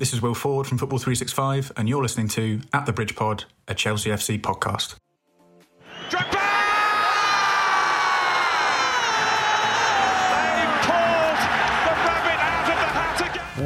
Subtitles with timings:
[0.00, 3.46] This is Will Ford from Football 365, and you're listening to At the Bridge Pod,
[3.66, 4.94] a Chelsea FC podcast.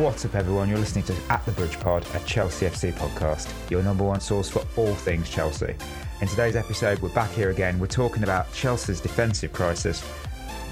[0.00, 0.70] What's up, everyone?
[0.70, 4.48] You're listening to At the Bridge Pod, a Chelsea FC podcast, your number one source
[4.48, 5.74] for all things Chelsea.
[6.22, 7.78] In today's episode, we're back here again.
[7.78, 10.00] We're talking about Chelsea's defensive crisis.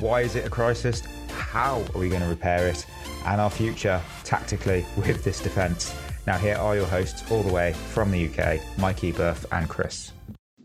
[0.00, 1.02] Why is it a crisis?
[1.30, 2.86] How are we going to repair it?
[3.26, 5.94] And our future tactically with this defence.
[6.26, 10.12] Now, here are your hosts, all the way from the UK Mikey, Berth, and Chris.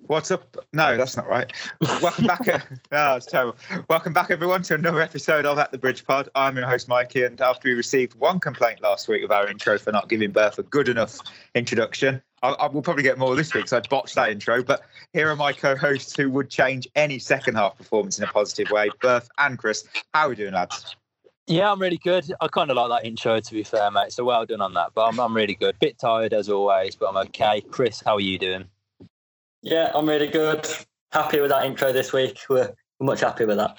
[0.08, 0.56] What's up?
[0.72, 1.52] No, that's not right.
[1.82, 2.48] Welcome back.
[2.48, 2.60] Uh,
[2.92, 3.58] oh, it's terrible.
[3.90, 6.30] Welcome back, everyone, to another episode of At the Bridge Pod.
[6.36, 9.80] I'm your host, Mikey, and after we received one complaint last week of our intro
[9.80, 11.18] for not giving Berth a good enough
[11.56, 14.64] introduction, I, I will probably get more this week because I botched that intro.
[14.64, 14.82] But
[15.14, 18.90] here are my co-hosts who would change any second half performance in a positive way.
[19.02, 20.96] Berth and Chris, how are we doing, lads?
[21.48, 22.26] Yeah, I'm really good.
[22.42, 24.12] I kind of like that intro, to be fair, mate.
[24.12, 24.92] So well done on that.
[24.96, 25.78] But I'm, I'm really good.
[25.80, 27.62] Bit tired as always, but I'm okay.
[27.62, 28.66] Chris, how are you doing?
[29.62, 30.68] Yeah, I'm really good.
[31.12, 32.40] Happy with that intro this week.
[32.50, 33.78] We're, we're much happy with that.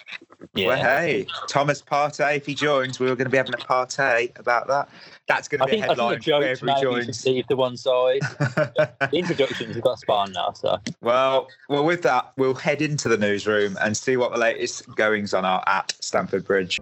[0.54, 0.68] Yeah.
[0.68, 4.38] Well, hey, Thomas Partey, if he joins, we were going to be having a partay
[4.38, 4.90] about that.
[5.26, 7.24] That's going to I be think, a headline I think a joke wherever he joins.
[7.24, 8.20] Leave the one side.
[8.38, 10.78] the introductions have got spun now, so.
[11.00, 15.32] Well, well, with that, we'll head into the newsroom and see what the latest goings
[15.32, 16.78] on are at Stamford Bridge.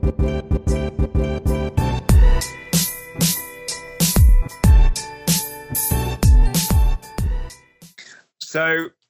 [8.40, 9.03] So, the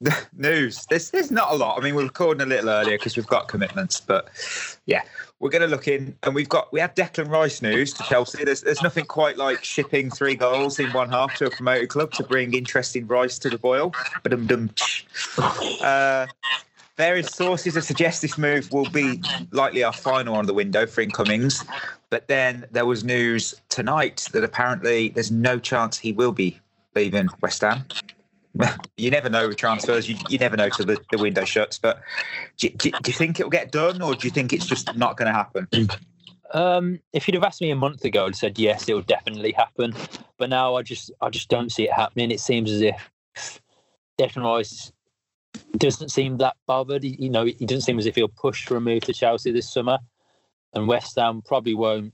[0.36, 0.86] news.
[0.88, 1.78] There's, there's not a lot.
[1.78, 4.28] I mean, we're recording a little earlier because we've got commitments, but
[4.86, 5.02] yeah,
[5.40, 8.44] we're going to look in, and we've got we had Declan Rice news to Chelsea.
[8.44, 12.12] There's there's nothing quite like shipping three goals in one half to a promoted club
[12.12, 13.92] to bring interesting Rice to the boil.
[14.22, 14.70] But um,
[15.82, 16.26] uh,
[16.96, 21.02] various sources have suggest this move will be likely our final on the window for
[21.02, 21.64] incomings.
[22.08, 26.58] But then there was news tonight that apparently there's no chance he will be
[26.94, 27.84] leaving West Ham
[28.96, 30.08] you never know with transfers.
[30.08, 31.78] You, you never know till the, the window shuts.
[31.78, 32.00] But
[32.56, 35.16] do, do, do you think it'll get done, or do you think it's just not
[35.16, 35.68] going to happen?
[36.52, 39.52] Um, if you'd have asked me a month ago, I'd said yes, it will definitely
[39.52, 39.94] happen.
[40.36, 42.30] But now I just I just don't see it happening.
[42.30, 43.60] It seems as if
[44.18, 44.92] Declan Rice
[45.76, 47.02] doesn't seem that bothered.
[47.02, 49.52] He, you know, he doesn't seem as if he'll push for a move to Chelsea
[49.52, 49.98] this summer,
[50.74, 52.12] and West Ham probably won't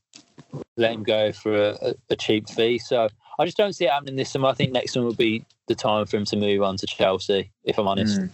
[0.77, 2.79] let him go for a, a cheap fee.
[2.79, 3.09] So
[3.39, 4.49] I just don't see it happening this summer.
[4.49, 7.51] I think next summer will be the time for him to move on to Chelsea,
[7.65, 8.21] if I'm honest.
[8.21, 8.31] Mm.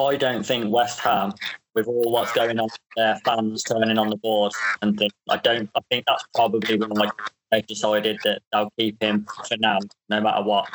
[0.00, 1.32] I don't think West Ham,
[1.74, 5.70] with all what's going on, their fans turning on the board and things, I don't.
[5.76, 7.10] I think that's probably why
[7.50, 10.68] they've decided that they'll keep him for now, no matter what.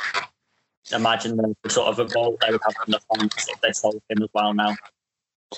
[0.93, 4.23] Imagine the sort of revolt they would have from the fans if they sold him
[4.23, 4.75] as well now.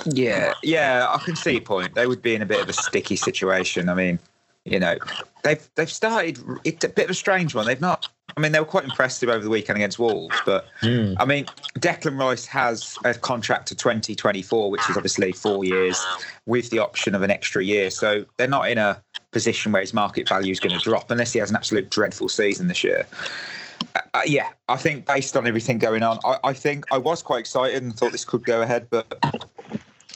[0.06, 1.96] Yeah, yeah, I can see your point.
[1.96, 3.90] They would be in a bit of a sticky situation.
[3.90, 4.20] I mean,
[4.66, 4.98] you know,
[5.44, 6.40] they've they've started.
[6.64, 7.66] It's a bit of a strange one.
[7.66, 8.08] They've not.
[8.36, 11.16] I mean, they were quite impressive over the weekend against Wolves, but mm.
[11.20, 11.46] I mean,
[11.80, 16.04] Declan Rice has a contract to 2024, which is obviously four years
[16.46, 17.90] with the option of an extra year.
[17.90, 19.02] So they're not in a
[19.32, 22.30] position where his market value is going to drop unless he has an absolute dreadful
[22.30, 23.06] season this year.
[23.96, 27.22] Uh, uh yeah, I think based on everything going on, I, I think I was
[27.22, 29.08] quite excited and thought this could go ahead, but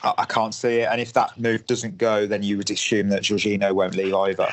[0.03, 0.89] I can't see it.
[0.91, 4.49] And if that move doesn't go, then you would assume that Jorginho won't leave either,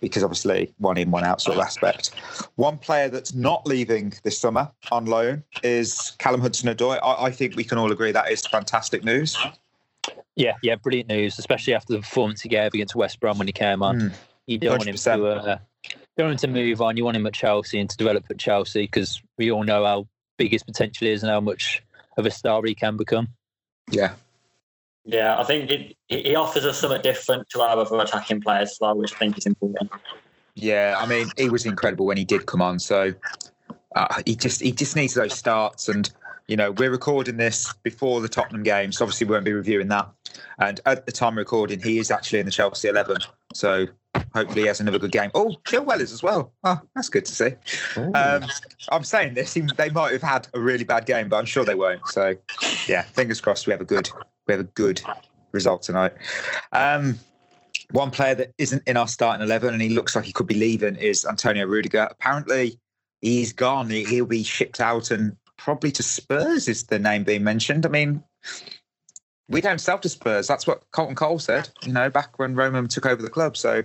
[0.00, 2.10] because obviously one in, one out sort of aspect.
[2.56, 6.98] One player that's not leaving this summer on loan is Callum Hudson-Odoi.
[7.02, 9.36] I, I think we can all agree that is fantastic news.
[10.34, 13.52] Yeah, yeah, brilliant news, especially after the performance he gave against West Brom when he
[13.52, 14.00] came on.
[14.00, 14.14] Mm,
[14.46, 14.78] you don't 100%.
[14.78, 15.58] want him to, uh,
[16.16, 16.96] don't want him to move on.
[16.96, 20.08] You want him at Chelsea and to develop at Chelsea because we all know how
[20.38, 21.82] big his potential is and how much
[22.16, 23.28] of a star he can become.
[23.90, 24.14] Yeah,
[25.04, 28.78] yeah, I think it, he offers us something different to our other attacking players as
[28.80, 29.90] well, which I think is important.
[30.54, 32.78] Yeah, I mean, he was incredible when he did come on.
[32.78, 33.14] So
[33.96, 36.10] uh, he just he just needs those starts, and
[36.48, 39.88] you know we're recording this before the Tottenham game, so obviously we won't be reviewing
[39.88, 40.08] that.
[40.58, 43.18] And at the time of recording, he is actually in the Chelsea eleven,
[43.54, 43.86] so
[44.34, 45.30] hopefully he has another good game.
[45.34, 46.52] Oh, Chilwell is as well.
[46.64, 47.54] Oh, that's good to see.
[47.96, 48.44] Um,
[48.90, 51.74] I'm saying this, they might have had a really bad game, but I'm sure they
[51.74, 52.06] won't.
[52.08, 52.36] So
[52.86, 54.10] yeah, fingers crossed we have a good
[54.46, 55.02] we have a good
[55.52, 56.12] result tonight.
[56.72, 57.18] Um,
[57.92, 60.54] one player that isn't in our starting 11 and he looks like he could be
[60.54, 62.08] leaving is Antonio Rudiger.
[62.10, 62.78] Apparently,
[63.20, 63.90] he's gone.
[63.90, 67.84] He'll be shipped out and probably to Spurs, is the name being mentioned.
[67.84, 68.22] I mean,
[69.48, 70.46] we don't sell to Spurs.
[70.46, 73.56] That's what Carlton Cole said, you know, back when Roman took over the club.
[73.56, 73.82] So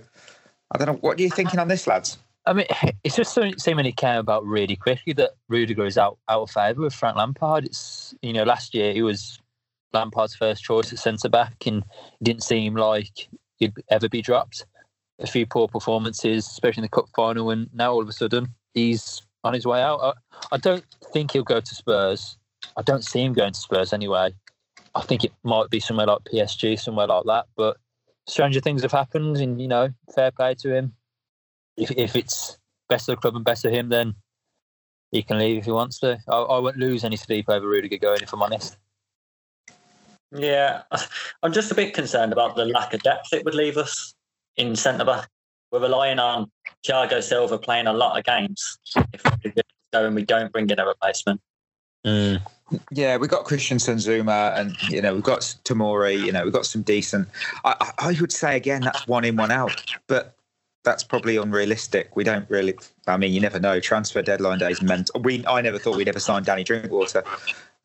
[0.70, 0.98] I don't know.
[1.00, 2.18] What are you thinking on this, lads?
[2.46, 2.66] I mean,
[3.02, 6.82] it's just something he came about really quickly that Rudiger is out, out of favour
[6.82, 7.64] with Frank Lampard.
[7.64, 9.40] It's, you know, last year he was
[9.96, 14.66] Lampard's first choice at centre back, and it didn't seem like he'd ever be dropped.
[15.18, 18.48] a few poor performances, especially in the cup final, and now all of a sudden
[18.74, 20.00] he's on his way out.
[20.02, 22.36] I, I don't think he'll go to Spurs.
[22.76, 24.34] I don't see him going to Spurs anyway.
[24.94, 27.46] I think it might be somewhere like PSG, somewhere like that.
[27.56, 27.78] But
[28.26, 30.94] stranger things have happened, and you know, fair play to him.
[31.76, 32.58] If if it's
[32.88, 34.14] best of the club and best of him, then
[35.12, 36.18] he can leave if he wants to.
[36.28, 38.76] I, I won't lose any sleep over Rudiger going, if I'm honest.
[40.32, 40.82] Yeah,
[41.42, 44.14] I'm just a bit concerned about the lack of depth it would leave us
[44.56, 45.28] in centre back.
[45.72, 46.50] We're relying on
[46.86, 48.78] Thiago Silva playing a lot of games.
[49.12, 49.52] If we
[49.92, 51.40] go and we don't bring in a replacement.
[52.04, 52.40] Mm.
[52.90, 56.18] Yeah, we've got Christensen, Zouma, and you know we've got Tomori.
[56.18, 57.28] You know we've got some decent.
[57.64, 60.36] I, I would say again that's one in, one out, but
[60.84, 62.16] that's probably unrealistic.
[62.16, 62.74] We don't really.
[63.06, 63.78] I mean, you never know.
[63.78, 65.44] Transfer deadline days meant we.
[65.46, 67.22] I never thought we'd ever sign Danny Drinkwater,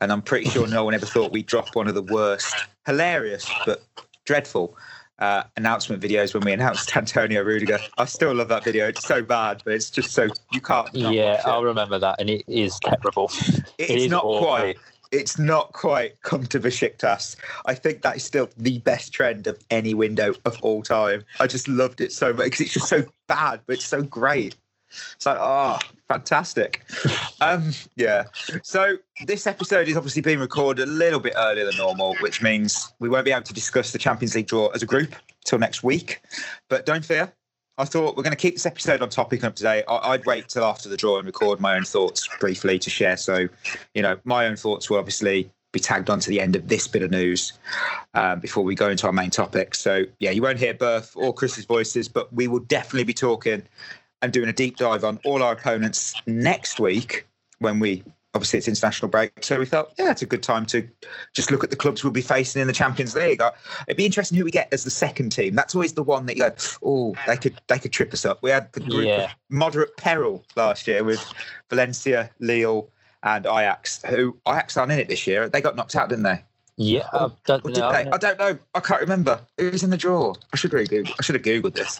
[0.02, 2.54] and I'm pretty sure no one ever thought we'd drop one of the worst,
[2.86, 3.82] hilarious but
[4.26, 4.76] dreadful
[5.20, 7.80] uh, announcement videos when we announced Antonio Rudiger.
[7.98, 8.88] I still love that video.
[8.88, 10.94] It's so bad, but it's just so you can't.
[10.94, 11.42] Yeah.
[11.46, 13.26] I'll remember that, and it is terrible.
[13.26, 14.48] It's It is not awful.
[14.48, 14.78] quite.
[15.12, 17.36] It's not quite come to Besiktas.
[17.66, 21.26] I think that is still the best trend of any window of all time.
[21.42, 24.56] I just loved it so much because it's just so bad, but it's so great.
[25.16, 26.84] It's like, oh, fantastic.
[27.40, 28.26] Um, yeah.
[28.64, 32.92] So this episode is obviously being recorded a little bit earlier than normal, which means
[33.00, 35.16] we won't be able to discuss the Champions League draw as a group
[35.46, 36.22] till next week.
[36.70, 37.34] But don't fear.
[37.78, 39.86] I thought we're going to keep this episode on topic up to date.
[39.88, 43.18] I- I'd wait till after the draw and record my own thoughts briefly to share.
[43.18, 43.48] So,
[43.96, 46.86] you know, my own thoughts will obviously be tagged on to the end of this
[46.88, 47.54] bit of news
[48.14, 49.74] um, before we go into our main topic.
[49.74, 53.64] So, yeah, you won't hear Berth or Chris's voices, but we will definitely be talking
[54.22, 57.28] and doing a deep dive on all our opponents next week
[57.60, 58.04] when we
[58.34, 59.32] obviously it's international break.
[59.44, 60.88] So we thought, yeah, it's a good time to
[61.34, 63.42] just look at the clubs we'll be facing in the Champions League.
[63.88, 65.54] It'd be interesting who we get as the second team.
[65.56, 68.42] That's always the one that you go, oh, they could they could trip us up.
[68.42, 69.24] We had the group Yeah.
[69.26, 71.22] of moderate peril last year with
[71.70, 72.90] Valencia, Lille,
[73.24, 74.02] and Ajax.
[74.04, 75.50] Who Ajax aren't in it this year.
[75.50, 76.42] They got knocked out, didn't they?
[76.78, 77.90] Yeah, I don't know.
[77.90, 78.58] I don't know.
[78.74, 79.42] I can't remember.
[79.58, 80.34] Who was in the draw?
[80.52, 81.14] I should really Google.
[81.20, 82.00] I should have googled this.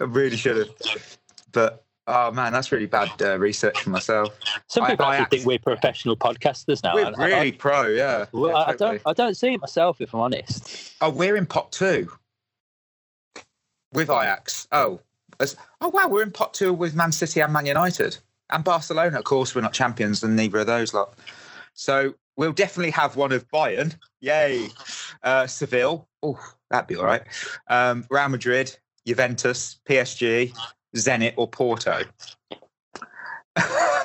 [0.00, 1.18] I really should have.
[1.52, 4.36] But oh man, that's really bad uh, research for myself.
[4.68, 6.94] Some I- people I actually think we're professional podcasters now.
[6.94, 8.26] We're I- really pro, yeah.
[8.32, 8.90] I, well, Yeah, I, I totally.
[8.98, 9.02] don't.
[9.06, 10.94] I don't see it myself, if I'm honest.
[11.00, 12.10] Oh, we're in pot two
[13.92, 14.66] with Ajax.
[14.72, 15.00] Oh,
[15.40, 18.18] oh wow, we're in pot two with Man City and Man United
[18.50, 19.18] and Barcelona.
[19.18, 21.14] Of course, we're not champions, and neither of those lot.
[21.74, 23.96] So we'll definitely have one of Bayern.
[24.20, 24.68] Yay,
[25.22, 26.08] uh, Seville.
[26.22, 26.38] Oh,
[26.70, 27.22] that'd be all right.
[27.68, 28.76] Um, Real Madrid,
[29.06, 30.54] Juventus, PSG,
[30.96, 32.02] Zenit, or Porto.
[33.56, 34.04] Uh,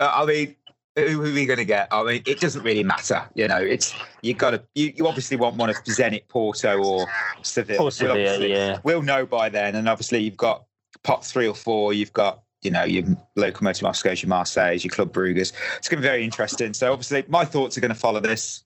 [0.00, 0.56] I mean,
[0.96, 1.88] who, are we going to get?
[1.90, 3.28] I mean, it doesn't really matter.
[3.34, 4.62] You know, it's you got to.
[4.74, 7.06] You, you obviously want one of Zenit, Porto, or
[7.42, 7.80] Seville.
[7.80, 8.78] Or We'll Sevilla, yeah.
[8.84, 10.64] We'll know by then, and obviously you've got
[11.02, 11.92] pot three or four.
[11.92, 13.04] You've got you know your
[13.36, 15.52] Lokomotiv Moscow, your Marseille, your Club Bruges.
[15.78, 16.72] It's going to be very interesting.
[16.74, 18.64] So obviously my thoughts are going to follow this,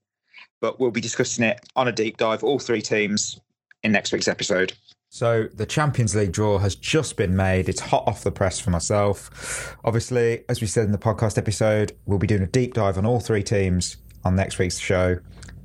[0.61, 3.41] but we'll be discussing it on a deep dive, all three teams,
[3.83, 4.73] in next week's episode.
[5.11, 7.69] So the Champions League draw has just been made.
[7.69, 9.75] It's hot off the press for myself.
[9.85, 13.07] Obviously, as we said in the podcast episode, we'll be doing a deep dive on
[13.07, 15.19] all three teams on next week's show.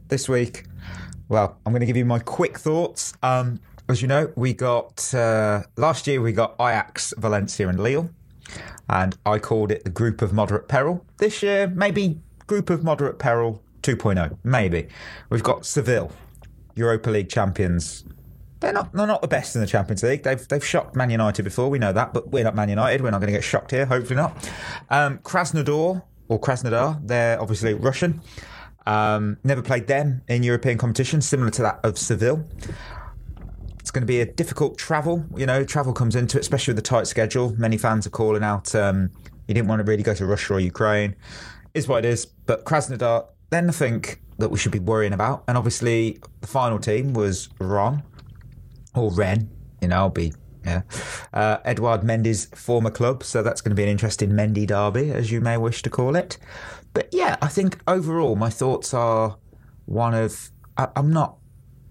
[0.07, 0.65] This week,
[1.27, 3.13] well, I'm going to give you my quick thoughts.
[3.21, 3.59] Um,
[3.89, 8.09] as you know, we got uh, last year we got Ajax, Valencia, and Lille,
[8.89, 11.05] and I called it the group of moderate peril.
[11.17, 14.87] This year, maybe group of moderate peril 2.0, maybe.
[15.29, 16.13] We've got Seville,
[16.75, 18.05] Europa League champions,
[18.63, 20.23] they're not they're not the best in the Champions League.
[20.23, 23.01] They've they've shocked Man United before, we know that, but we're not Man United.
[23.01, 24.49] We're not going to get shocked here, hopefully not.
[24.89, 28.21] Um, Krasnodar or Krasnodar, they're obviously Russian.
[28.85, 32.45] Um, never played them in European competition, similar to that of Seville.
[33.79, 35.25] It's going to be a difficult travel.
[35.35, 37.53] You know, travel comes into it, especially with the tight schedule.
[37.57, 38.73] Many fans are calling out.
[38.73, 39.11] Um,
[39.47, 41.15] you didn't want to really go to Russia or Ukraine.
[41.73, 42.25] Is what it is.
[42.25, 44.05] But Krasnodar, they're nothing
[44.37, 45.43] that we should be worrying about.
[45.47, 48.03] And obviously, the final team was Ron
[48.95, 49.49] or Ren.
[49.81, 50.33] You know, I'll be
[50.65, 50.83] yeah.
[51.33, 55.31] Uh, Edouard Mendy's former club, so that's going to be an interesting Mendy derby, as
[55.31, 56.37] you may wish to call it.
[56.93, 59.37] But yeah, I think overall my thoughts are
[59.85, 61.37] one of I, I'm not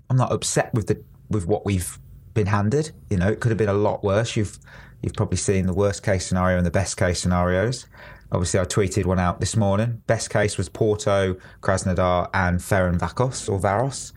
[0.09, 1.99] I'm not upset with the with what we've
[2.35, 2.93] been handed.
[3.11, 4.37] You know, it could have been a lot worse.
[4.37, 4.59] You've
[5.03, 7.87] you've probably seen the worst case scenario and the best case scenarios.
[8.31, 10.03] Obviously, I tweeted one out this morning.
[10.07, 14.13] Best case was Porto, Krasnodar, and Ferencváros or Varos.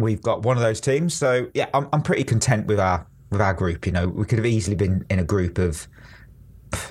[0.00, 3.40] We've got one of those teams, so yeah, I'm I'm pretty content with our with
[3.40, 3.86] our group.
[3.86, 5.86] You know, we could have easily been in a group of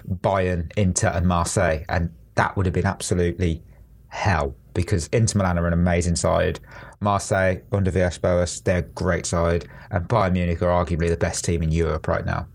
[0.08, 3.64] Bayern, Inter, and Marseille, and that would have been absolutely
[4.08, 6.60] hell because Inter Milan are an amazing side.
[7.00, 11.62] Marseille under Villas-Boas, they're a great side, and Bayern Munich are arguably the best team
[11.62, 12.48] in Europe right now.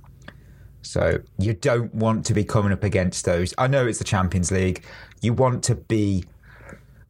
[0.82, 3.52] So you don't want to be coming up against those.
[3.58, 4.84] I know it's the Champions League.
[5.20, 6.24] You want to be,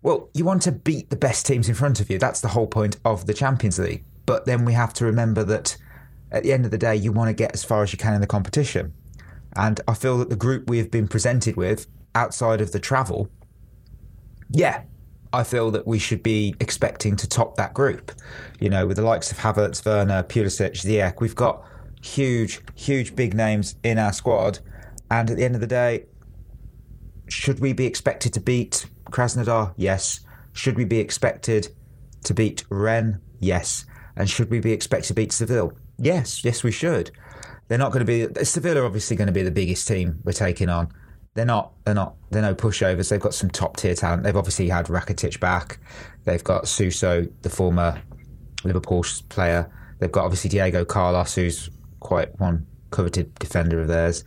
[0.03, 2.19] well, you want to beat the best teams in front of you.
[2.19, 4.05] That's the whole point of the Champions League.
[4.27, 5.77] But then we have to remember that
[6.31, 8.15] at the end of the day, you want to get as far as you can
[8.15, 8.93] in the competition.
[9.57, 13.29] And I feel that the group we have been presented with outside of the travel,
[14.51, 14.83] yeah,
[15.33, 18.13] I feel that we should be expecting to top that group.
[18.61, 21.65] You know, with the likes of Havertz, Werner, Pulisic, Ziyech, we've got
[22.03, 24.61] huge, huge big names in our squad.
[25.11, 26.07] And at the end of the day,
[27.29, 29.75] should we be expected to beat Krasnodar?
[29.77, 30.21] Yes.
[30.53, 31.69] Should we be expected
[32.25, 33.19] to beat Rennes?
[33.41, 33.85] Yes.
[34.17, 35.73] And should we be expected to beat Seville?
[35.99, 37.11] Yes, yes, we should.
[37.69, 38.45] They're not going to be.
[38.45, 40.89] Seville are obviously going to be the biggest team we're taking on.
[41.35, 41.73] They're not.
[41.85, 42.15] They're not.
[42.31, 43.11] They're no pushovers.
[43.11, 44.23] They've got some top tier talent.
[44.23, 45.79] They've obviously had Rakitic back.
[46.25, 48.01] They've got Suso, the former
[48.65, 49.71] Liverpool player.
[49.99, 54.25] They've got obviously Diego Carlos, who's quite one coveted defender of theirs.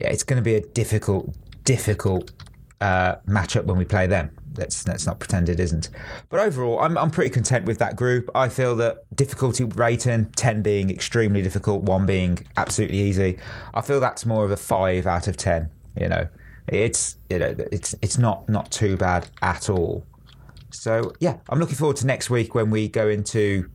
[0.00, 2.32] Yeah, it's going to be a difficult, difficult
[2.80, 4.30] uh, matchup when we play them.
[4.56, 5.90] Let's let's not pretend it isn't.
[6.28, 8.28] But overall, I'm I'm pretty content with that group.
[8.34, 13.38] I feel that difficulty rating ten being extremely difficult, one being absolutely easy.
[13.74, 15.70] I feel that's more of a five out of ten.
[15.98, 16.28] You know,
[16.66, 20.04] it's you know it's it's not not too bad at all.
[20.70, 23.70] So yeah, I'm looking forward to next week when we go into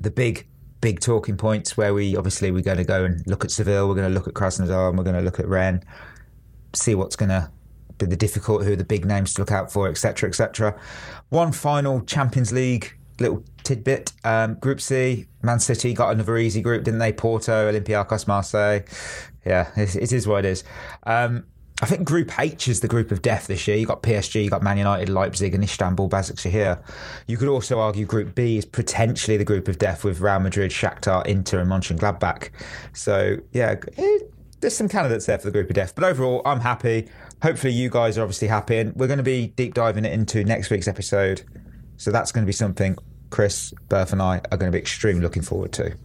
[0.00, 0.46] the big
[0.80, 3.94] big talking points where we obviously we're going to go and look at Seville, we're
[3.94, 5.82] going to look at Krasnodar, and we're going to look at Rennes,
[6.74, 7.50] see what's going to
[8.06, 10.78] the difficult, who are the big names to look out for, etc., etc.
[11.28, 16.84] One final Champions League little tidbit: um, Group C, Man City got another easy group,
[16.84, 17.12] didn't they?
[17.12, 18.82] Porto, Olympiacos, Marseille.
[19.44, 20.64] Yeah, it, it is what it is.
[21.04, 21.44] Um,
[21.82, 23.76] I think Group H is the group of death this year.
[23.76, 26.82] You got PSG, you got Man United, Leipzig, and Istanbul Basaksehir.
[27.26, 30.70] You could also argue Group B is potentially the group of death with Real Madrid,
[30.72, 32.50] Shakhtar, Inter, and Mönchengladbach.
[32.92, 35.94] So yeah, it, there's some candidates there for the group of death.
[35.94, 37.08] But overall, I'm happy.
[37.42, 40.44] Hopefully, you guys are obviously happy, and we're going to be deep diving it into
[40.44, 41.42] next week's episode.
[41.96, 42.98] So that's going to be something
[43.30, 45.96] Chris, Berth, and I are going to be extremely looking forward to.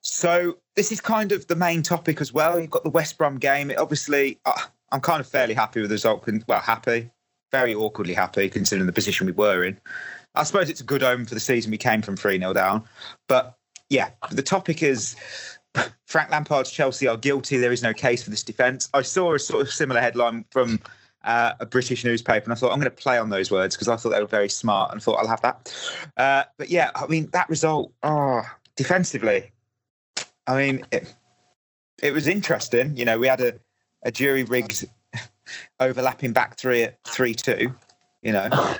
[0.00, 2.60] So this is kind of the main topic as well.
[2.60, 3.70] You've got the West Brom game.
[3.70, 4.52] It obviously, uh,
[4.92, 6.28] I'm kind of fairly happy with the result.
[6.46, 7.10] Well, happy,
[7.50, 9.78] very awkwardly happy considering the position we were in.
[10.34, 12.84] I suppose it's a good omen for the season we came from 3 0 down.
[13.28, 13.56] But
[13.88, 15.16] yeah, the topic is
[16.06, 17.58] Frank Lampard's Chelsea are guilty.
[17.58, 18.88] There is no case for this defence.
[18.94, 20.80] I saw a sort of similar headline from
[21.24, 23.88] uh, a British newspaper, and I thought I'm going to play on those words because
[23.88, 25.74] I thought they were very smart, and thought I'll have that.
[26.16, 28.42] Uh, but yeah, I mean that result, oh,
[28.76, 29.52] defensively,
[30.46, 31.14] I mean, it,
[32.02, 32.96] it was interesting.
[32.96, 33.54] You know, we had a,
[34.02, 34.88] a jury rigged
[35.78, 37.74] overlapping back three at three two.
[38.22, 38.76] You know,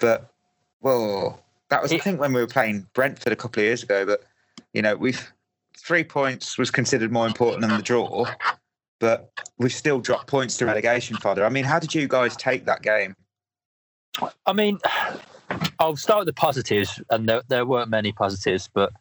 [0.00, 0.32] but
[0.80, 4.06] well, that was I think when we were playing Brentford a couple of years ago.
[4.06, 4.24] But
[4.72, 5.32] you know, we've
[5.76, 8.26] three points was considered more important than the draw,
[8.98, 11.44] but we've still dropped points to relegation fodder.
[11.44, 13.14] I mean, how did you guys take that game?
[14.46, 14.78] I mean,
[15.78, 18.92] I'll start with the positives, and there, there weren't many positives, but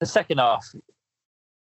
[0.00, 0.66] the second half,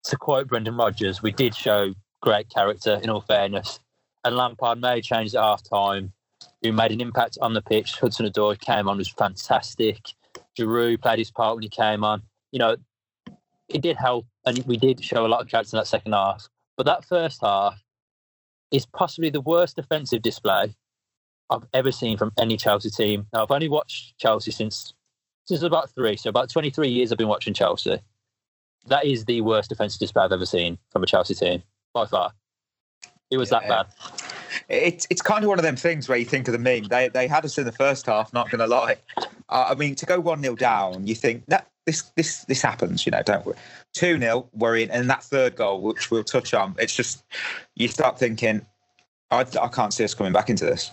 [0.05, 3.79] to quote Brendan Rodgers, we did show great character, in all fairness.
[4.23, 6.13] And Lampard made changes at half time,
[6.61, 7.99] who made an impact on the pitch.
[7.99, 9.99] Hudson Odoi came on, was fantastic.
[10.57, 12.23] Giroud played his part when he came on.
[12.51, 12.75] You know,
[13.69, 16.47] it did help, and we did show a lot of character in that second half.
[16.75, 17.81] But that first half
[18.71, 20.75] is possibly the worst defensive display
[21.49, 23.27] I've ever seen from any Chelsea team.
[23.33, 24.93] Now, I've only watched Chelsea since
[25.45, 28.01] since about three, so about 23 years I've been watching Chelsea
[28.87, 32.31] that is the worst defensive display I've ever seen from a Chelsea team by far.
[33.29, 33.59] It was yeah.
[33.59, 33.87] that bad.
[34.69, 36.85] It's it's kind of one of them things where you think of the meme.
[36.85, 38.33] They they had us in the first half.
[38.33, 38.97] Not going to lie.
[39.49, 43.05] Uh, I mean, to go one 0 down, you think that this this this happens.
[43.05, 43.57] You know, don't worry.
[43.93, 47.23] Two 0 worrying, and that third goal, which we'll touch on, it's just
[47.75, 48.65] you start thinking,
[49.31, 50.91] I, I can't see us coming back into this.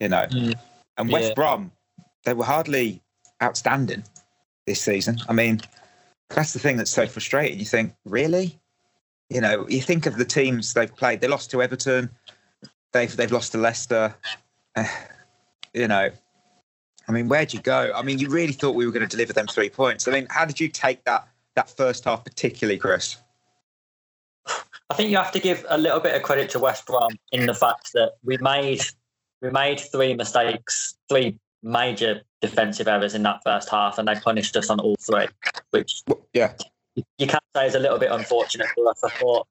[0.00, 0.54] You know, mm.
[0.98, 1.34] and West yeah.
[1.34, 1.72] Brom,
[2.24, 3.02] they were hardly
[3.42, 4.04] outstanding
[4.66, 5.18] this season.
[5.28, 5.60] I mean,
[6.30, 7.58] that's the thing that's so frustrating.
[7.58, 8.58] You think, really?
[9.30, 11.20] You know, you think of the teams they've played.
[11.20, 12.10] They lost to Everton.
[12.92, 14.14] They've they've lost to Leicester.
[15.74, 16.08] You know,
[17.08, 17.92] I mean, where'd you go?
[17.94, 20.08] I mean, you really thought we were going to deliver them three points.
[20.08, 23.16] I mean, how did you take that that first half, particularly, Chris?
[24.90, 27.46] I think you have to give a little bit of credit to West Brom in
[27.46, 28.80] the fact that we made
[29.42, 34.56] we made three mistakes, three major defensive errors in that first half, and they punished
[34.56, 35.26] us on all three.
[35.70, 36.02] Which
[36.32, 36.54] yeah,
[37.18, 39.02] you can't say it's a little bit unfortunate for us.
[39.04, 39.46] I thought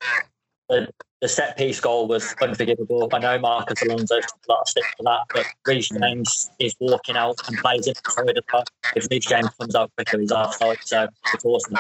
[0.69, 0.89] the,
[1.21, 3.09] the set piece goal was unforgivable.
[3.13, 5.99] I know Marcos Alonso took a lot of stick for that, but Reece mm.
[5.99, 8.63] James is walking out and plays it well.
[8.95, 10.77] If Reece James comes out quicker, he's offside.
[10.81, 11.77] So it's awesome.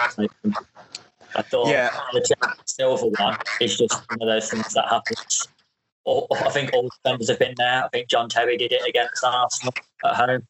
[1.35, 1.89] I thought Yeah.
[2.13, 5.47] the Silva one is just one of those things that happens.
[6.05, 7.83] All, I think all the defenders have been there.
[7.83, 9.73] I think John Terry did it against Arsenal
[10.05, 10.47] at home.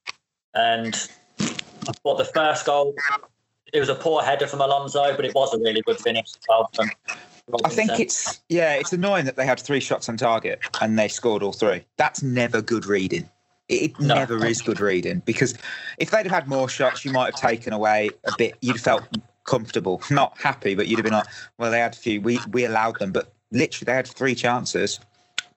[0.53, 2.93] And I thought the first goal,
[3.73, 6.39] it was a poor header from Alonso, but it was a really good finish as
[6.47, 6.89] well from
[7.63, 11.07] I think it's yeah, it's annoying that they had three shots on target and they
[11.07, 11.85] scored all three.
[11.97, 13.29] That's never good reading.
[13.69, 14.15] It it No.
[14.15, 15.53] never is good reading because
[15.99, 18.57] if they'd have had more shots, you might have taken away a bit.
[18.61, 19.03] You'd have felt
[19.43, 21.27] comfortable, not happy, but you'd have been like,
[21.59, 22.19] well, they had a few.
[22.19, 24.99] We we allowed them, but literally they had three chances,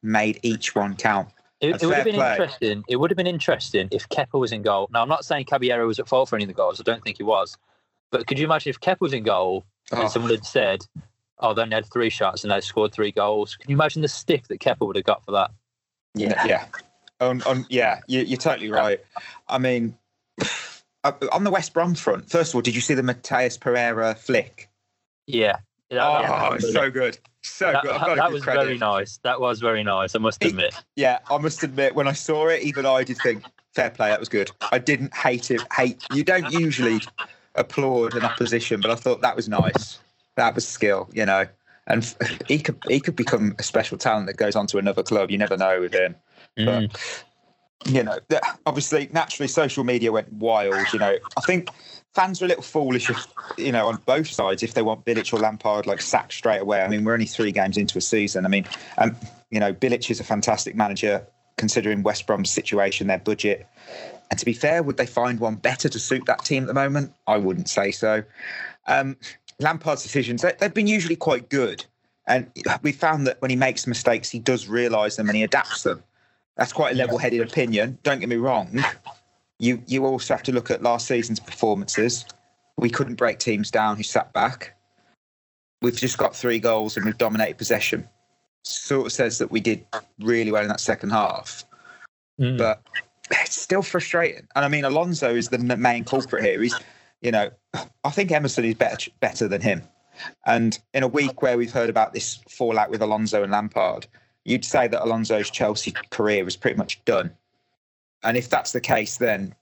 [0.02, 1.28] made each one count.
[1.60, 2.30] It, it would have been play.
[2.32, 2.84] interesting.
[2.88, 4.88] It would have been interesting if Kepa was in goal.
[4.92, 6.80] Now, I'm not saying Caballero was at fault for any of the goals.
[6.80, 7.56] I don't think he was.
[8.10, 10.80] But could you imagine if Kepa was in goal Oh, and someone had said,
[11.38, 13.56] "Oh, they only had three shots and they scored three goals"?
[13.56, 15.50] Can you imagine the stick that Kepa would have got for that?
[16.14, 16.46] yeah.
[16.46, 16.64] yeah,
[17.20, 19.00] on, on yeah, you, you're totally right.
[19.48, 19.96] I mean,
[21.04, 24.14] uh, on the West Brom front, first of all, did you see the Matheus Pereira
[24.14, 24.68] flick?
[25.26, 25.56] Yeah,
[25.90, 27.92] that, Oh, that- so good, so that- good.
[27.92, 28.64] I've got that was credit.
[28.64, 29.18] very nice.
[29.22, 30.14] That was very nice.
[30.14, 30.74] I must It- admit.
[30.96, 34.20] Yeah, I must admit, when I saw it, even I did think, fair play, that
[34.20, 34.50] was good.
[34.72, 35.62] I didn't hate it.
[35.72, 37.00] Hate you don't usually
[37.58, 39.98] applaud an opposition, but I thought that was nice.
[40.36, 41.46] That was skill, you know.
[41.86, 42.14] And
[42.46, 45.30] he could he could become a special talent that goes on to another club.
[45.30, 46.14] You never know with him.
[46.58, 46.94] Mm.
[47.86, 48.18] You know,
[48.66, 50.86] obviously, naturally, social media went wild.
[50.92, 51.70] You know, I think
[52.14, 55.32] fans are a little foolish, if, you know, on both sides if they want Bilic
[55.32, 56.82] or Lampard like sacked straight away.
[56.82, 58.44] I mean, we're only three games into a season.
[58.44, 58.66] I mean,
[58.98, 59.16] um,
[59.50, 61.26] you know, Bilic is a fantastic manager
[61.58, 63.66] considering West Brom's situation, their budget.
[64.30, 66.74] And to be fair, would they find one better to suit that team at the
[66.74, 67.12] moment?
[67.26, 68.22] I wouldn't say so.
[68.86, 69.16] Um,
[69.58, 71.84] Lampard's decisions, they, they've been usually quite good.
[72.26, 72.50] And
[72.82, 76.02] we found that when he makes mistakes, he does realise them and he adapts them.
[76.56, 77.98] That's quite a level-headed opinion.
[78.02, 78.84] Don't get me wrong.
[79.58, 82.24] You you also have to look at last season's performances.
[82.76, 84.76] We couldn't break teams down who sat back.
[85.80, 88.08] We've just got three goals and we've dominated possession.
[88.64, 89.84] Sort of says that we did
[90.20, 91.64] really well in that second half,
[92.40, 92.58] Mm.
[92.58, 92.82] but
[93.30, 94.46] it's still frustrating.
[94.54, 96.60] And I mean, Alonso is the main culprit here.
[96.62, 96.74] He's,
[97.20, 97.50] you know,
[98.04, 99.82] I think Emerson is better better than him.
[100.46, 104.06] And in a week where we've heard about this fallout with Alonso and Lampard,
[104.44, 107.30] you'd say that Alonso's Chelsea career is pretty much done.
[108.24, 109.54] And if that's the case, then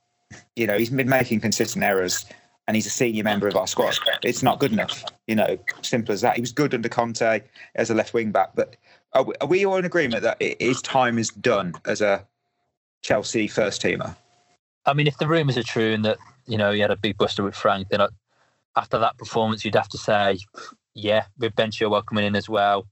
[0.54, 2.24] you know he's been making consistent errors,
[2.66, 3.94] and he's a senior member of our squad.
[4.22, 5.04] It's not good enough.
[5.26, 6.36] You know, simple as that.
[6.36, 7.42] He was good under Conte
[7.74, 8.76] as a left wing back, but
[9.16, 12.24] are we, are we all in agreement that his time is done as a
[13.02, 14.14] Chelsea first teamer?
[14.84, 17.16] I mean, if the rumours are true and that you know he had a big
[17.16, 18.02] buster with Frank, then
[18.76, 20.38] after that performance, you'd have to say,
[20.94, 22.86] yeah, with Ben Chilwell coming in as well,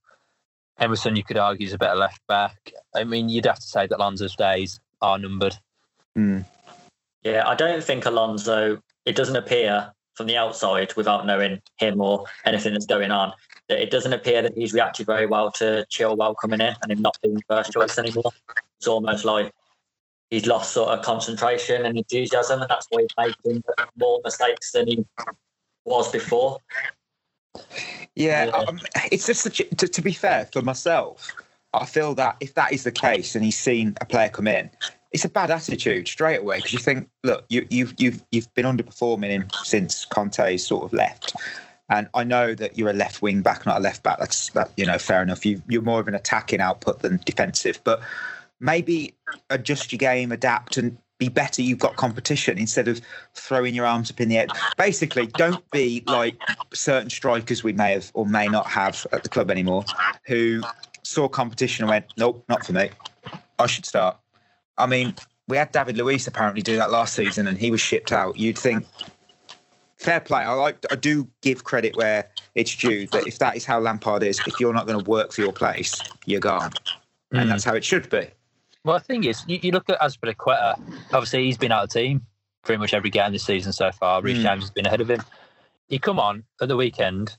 [0.78, 2.72] Emerson, you could argue, is a better left back.
[2.94, 5.56] I mean, you'd have to say that Alonso's days are numbered.
[6.16, 6.44] Mm.
[7.22, 12.24] Yeah, I don't think Alonso, it doesn't appear from the outside without knowing him or
[12.44, 13.32] anything that's going on,
[13.68, 17.02] that it doesn't appear that he's reacted very well to Chilwell coming in and him
[17.02, 18.32] not being first choice anymore.
[18.78, 19.52] It's almost like
[20.30, 23.62] he's lost sort of concentration and enthusiasm, and that's why he's making
[23.96, 25.04] more mistakes than he
[25.84, 26.58] was before.
[28.14, 28.50] Yeah, Yeah.
[28.50, 31.32] um, it's just a, to, to be fair for myself.
[31.72, 34.70] I feel that if that is the case, and he's seen a player come in,
[35.14, 38.66] it's a bad attitude straight away because you think, look, you, you've you've you've been
[38.66, 41.34] underperforming in, since Conte's sort of left,
[41.88, 44.18] and I know that you're a left wing back, not a left back.
[44.18, 45.46] That's that you know fair enough.
[45.46, 48.02] You you're more of an attacking output than defensive, but
[48.58, 49.14] maybe
[49.50, 51.62] adjust your game, adapt, and be better.
[51.62, 53.00] You've got competition instead of
[53.34, 54.46] throwing your arms up in the air.
[54.76, 56.36] Basically, don't be like
[56.72, 59.84] certain strikers we may have or may not have at the club anymore
[60.26, 60.60] who
[61.04, 62.90] saw competition and went, nope, not for me.
[63.60, 64.16] I should start.
[64.78, 65.14] I mean,
[65.48, 68.36] we had David Luiz apparently do that last season and he was shipped out.
[68.38, 68.86] You'd think,
[69.98, 70.40] fair play.
[70.42, 74.22] I like, I do give credit where it's due that if that is how Lampard
[74.22, 76.72] is, if you're not going to work for your place, you're gone.
[77.32, 77.48] And Mm.
[77.48, 78.28] that's how it should be.
[78.84, 80.78] Well, the thing is, you, you look at Azpilicueta.
[81.12, 82.26] Obviously, he's been out of the team
[82.62, 84.22] pretty much every game this season so far.
[84.22, 84.42] Reece Mm.
[84.42, 85.20] James has been ahead of him.
[85.88, 87.36] He come on at the weekend,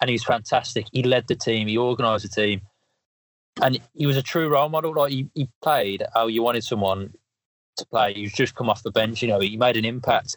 [0.00, 0.86] and he was fantastic.
[0.92, 1.68] He led the team.
[1.68, 2.62] He organised the team,
[3.60, 4.94] and he was a true role model.
[4.94, 7.12] Like he, he played how you wanted someone
[7.76, 8.14] to play.
[8.14, 9.22] He's just come off the bench.
[9.22, 10.36] You know, he made an impact,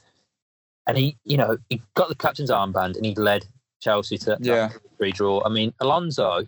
[0.88, 3.46] and he, you know, he got the captain's armband, and he led
[3.82, 4.70] Chelsea to Yeah.
[4.98, 5.42] three draw.
[5.46, 6.46] I mean, Alonso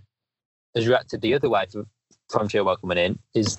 [0.76, 1.88] has reacted the other way from
[2.30, 3.20] from Chilwell coming in.
[3.34, 3.58] Is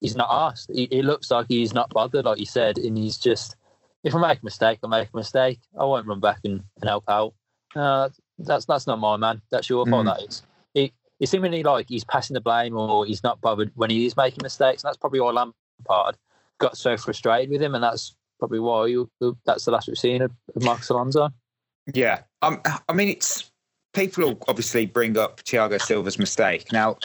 [0.00, 0.70] he's not asked.
[0.72, 3.56] He, it looks like he's not bothered, like you said, and he's just.
[4.04, 5.60] If I make a mistake, I make a mistake.
[5.78, 7.34] I won't run back and, and help out.
[7.76, 9.40] Uh, that's that's not my man.
[9.50, 10.06] That's your fault.
[10.06, 10.16] Mm.
[10.16, 10.42] That is.
[11.22, 14.40] He seemingly like he's passing the blame or he's not bothered when he is making
[14.42, 14.82] mistakes.
[14.82, 16.16] And that's probably why Lampard
[16.58, 19.08] got so frustrated with him, and that's probably why you,
[19.46, 21.28] that's the last we've seen of, of Marcos Alonso.
[21.94, 23.52] Yeah, um, I mean, it's
[23.94, 26.72] people obviously bring up Thiago Silva's mistake.
[26.72, 26.96] Now,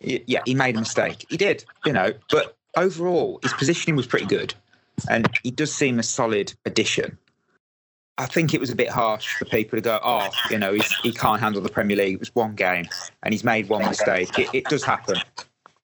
[0.00, 1.24] yeah, he made a mistake.
[1.30, 4.52] He did, you know, but overall, his positioning was pretty good,
[5.08, 7.16] and he does seem a solid addition.
[8.18, 10.92] I think it was a bit harsh for people to go, oh, you know, he's,
[11.02, 12.14] he can't handle the Premier League.
[12.14, 12.86] It was one game,
[13.22, 14.38] and he's made one mistake.
[14.38, 15.16] It, it does happen.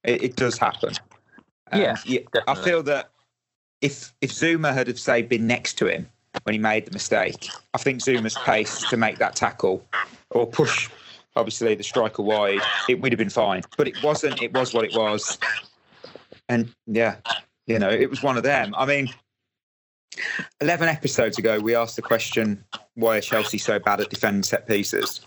[0.05, 0.91] It, it does happen.
[1.73, 3.11] Um, and Yeah, I feel that
[3.81, 6.09] if if Zouma had have say been next to him
[6.43, 9.85] when he made the mistake, I think Zouma's pace to make that tackle
[10.31, 10.91] or push
[11.39, 13.63] obviously the striker wide, it would have been fine.
[13.77, 14.43] But it wasn't.
[14.43, 15.39] It was what it was.
[16.49, 17.17] And yeah,
[17.67, 18.75] you know, it was one of them.
[18.77, 19.09] I mean,
[20.61, 24.67] eleven episodes ago, we asked the question, "Why are Chelsea so bad at defending set
[24.67, 25.21] pieces?"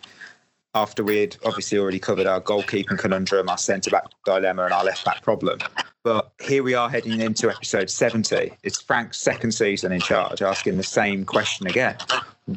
[0.74, 5.04] After we'd obviously already covered our goalkeeping conundrum, our centre back dilemma, and our left
[5.04, 5.60] back problem.
[6.04, 8.54] But here we are heading into episode 70.
[8.64, 11.98] It's Frank's second season in charge, asking the same question again.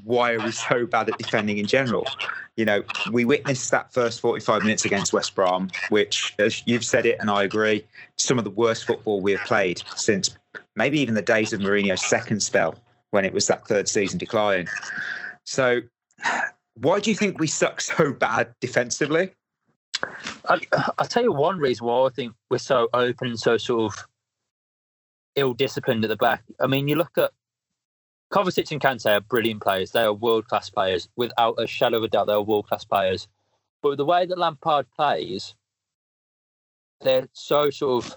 [0.04, 2.06] Why are we so bad at defending in general?
[2.56, 7.04] You know, we witnessed that first 45 minutes against West Brom, which, as you've said
[7.04, 7.84] it, and I agree,
[8.16, 10.30] some of the worst football we have played since
[10.76, 12.76] maybe even the days of Mourinho's second spell
[13.10, 14.66] when it was that third season decline.
[15.44, 15.80] So,
[16.74, 19.32] why do you think we suck so bad defensively?
[20.48, 20.60] I,
[20.98, 24.06] I'll tell you one reason why I think we're so open and so sort of
[25.36, 26.42] ill disciplined at the back.
[26.60, 27.30] I mean, you look at
[28.32, 29.92] Kovacic and Kante are brilliant players.
[29.92, 31.08] They are world class players.
[31.16, 33.28] Without a shadow of a doubt, they are world class players.
[33.82, 35.54] But the way that Lampard plays,
[37.00, 38.16] they're so sort of.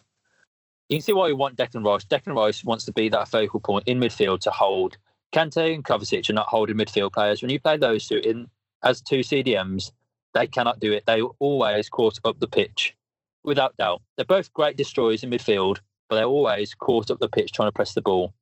[0.90, 2.06] You can see why we want Declan Rice.
[2.06, 4.98] Declan Rice wants to be that focal point in midfield to hold.
[5.34, 7.42] Kante and Kovacic are not holding midfield players.
[7.42, 8.48] When you play those two in
[8.84, 9.92] as two CDMs,
[10.34, 11.06] they cannot do it.
[11.06, 12.96] They always caught up the pitch,
[13.44, 14.02] without doubt.
[14.16, 17.74] They're both great destroyers in midfield, but they're always caught up the pitch trying to
[17.74, 18.34] press the ball.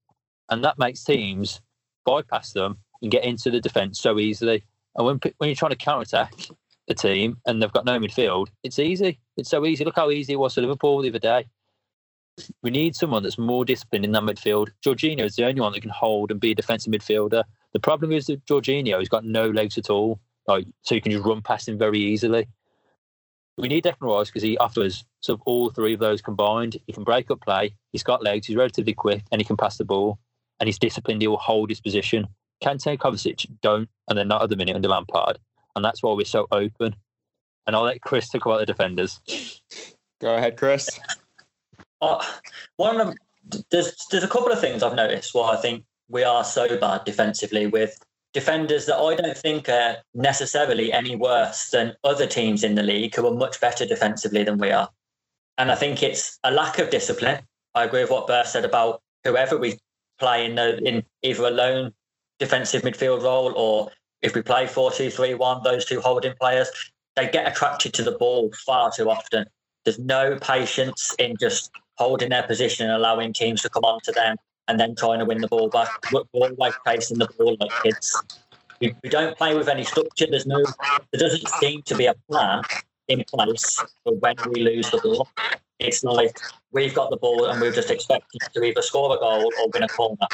[0.50, 1.62] And that makes teams
[2.06, 4.64] bypass them and get into the defence so easily.
[4.96, 6.34] And when, when you're trying to counter attack
[6.88, 9.20] a team and they've got no midfield, it's easy.
[9.38, 9.84] It's so easy.
[9.84, 11.46] Look how easy it was for Liverpool the other day.
[12.62, 14.70] We need someone that's more disciplined in that midfield.
[14.86, 17.44] Jorginho is the only one that can hold and be a defensive midfielder.
[17.74, 21.12] The problem is that Jorginho has got no legs at all like so you can
[21.12, 22.48] just run past him very easily.
[23.58, 26.78] We need Declan Rice because he offers sort of all three of those combined.
[26.88, 29.78] He can break up play, he's got legs, he's relatively quick, and he can pass
[29.78, 30.20] the ball,
[30.60, 31.22] and he's disciplined.
[31.22, 32.28] He will hold his position.
[32.64, 35.40] Kante Kovacic don't, and they're not at the minute under Lampard,
[35.76, 36.96] and that's why we're so open.
[37.66, 39.20] And I'll let Chris talk about the defenders.
[40.22, 41.00] Go ahead, Chris.
[42.02, 42.24] Uh,
[42.78, 43.16] one of
[43.72, 47.06] there's there's a couple of things I've noticed why I think we are so bad
[47.06, 47.98] defensively with
[48.34, 53.16] defenders that I don't think are necessarily any worse than other teams in the league
[53.16, 54.90] who are much better defensively than we are.
[55.58, 57.40] And I think it's a lack of discipline.
[57.76, 59.80] I agree with what Burr said about whoever we
[60.20, 61.94] play in the, in either a lone
[62.40, 63.90] defensive midfield role or
[64.22, 66.70] if we play 4-2-3-1, those two holding players,
[67.16, 69.46] they get attracted to the ball far too often.
[69.86, 74.38] There's no patience in just holding their position and allowing teams to come onto them
[74.68, 75.90] and then trying to win the ball back.
[76.12, 78.22] We're always chasing the ball like kids.
[78.82, 80.26] We, we don't play with any structure.
[80.30, 80.64] There's no,
[81.12, 82.64] there doesn't seem to be a plan
[83.08, 85.30] in place for when we lose the ball.
[85.80, 86.38] It's like
[86.72, 89.84] we've got the ball and we're just expecting to either score a goal or win
[89.84, 90.28] a corner.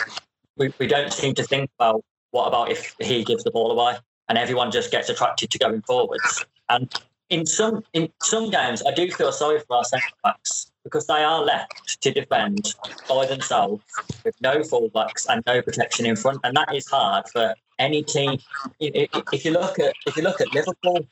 [0.57, 3.97] We, we don't seem to think about what about if he gives the ball away
[4.29, 6.45] and everyone just gets attracted to going forwards.
[6.69, 6.91] And
[7.29, 11.23] in some in some games, I do feel sorry for our centre backs because they
[11.23, 12.75] are left to defend
[13.07, 13.83] by themselves
[14.23, 18.37] with no fullbacks and no protection in front, and that is hard for any team.
[18.79, 21.07] If you look at if you look at Liverpool,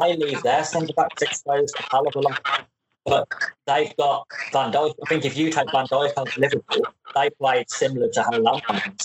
[0.00, 2.66] they leave their centre backs exposed a hell of a lot.
[3.04, 3.28] But
[3.66, 4.94] they've got Van Dijk.
[5.04, 8.38] I think if you take Van Dijk out of Liverpool, they played similar to how
[8.38, 9.02] Lampard.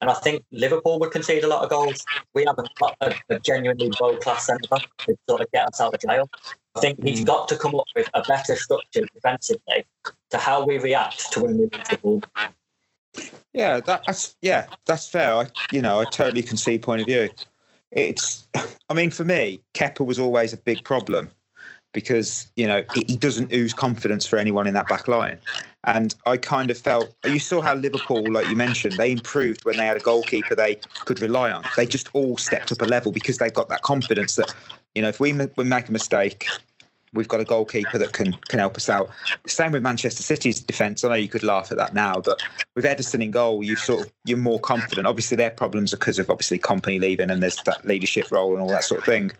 [0.00, 2.04] And I think Liverpool would concede a lot of goals.
[2.34, 2.64] We have a,
[3.00, 6.30] a, a genuinely world class centre back to sort of get us out of jail.
[6.76, 7.26] I think he's mm.
[7.26, 9.84] got to come up with a better structure defensively
[10.30, 12.22] to how we react to when we lose the ball.
[13.52, 15.34] Yeah, that, that's yeah, that's fair.
[15.34, 17.28] I, you know, I totally can see point of view.
[17.90, 18.46] It's,
[18.88, 21.30] I mean, for me, Kepa was always a big problem
[21.92, 25.38] because you know he, doesn't ooze confidence for anyone in that back line,
[25.84, 29.76] and I kind of felt you saw how Liverpool, like you mentioned, they improved when
[29.76, 31.64] they had a goalkeeper they could rely on.
[31.76, 34.54] They just all stepped up a level because they've got that confidence that
[34.94, 36.46] you know if we, we make a mistake,
[37.12, 39.10] we've got a goalkeeper that can can help us out.
[39.46, 41.04] Same with Manchester City's defence.
[41.04, 42.42] I know you could laugh at that now, but
[42.74, 45.06] with Ederson in goal, you sort of you're more confident.
[45.06, 48.62] Obviously, their problems are because of obviously Kompany leaving and there's that leadership role and
[48.62, 49.32] all that sort of thing.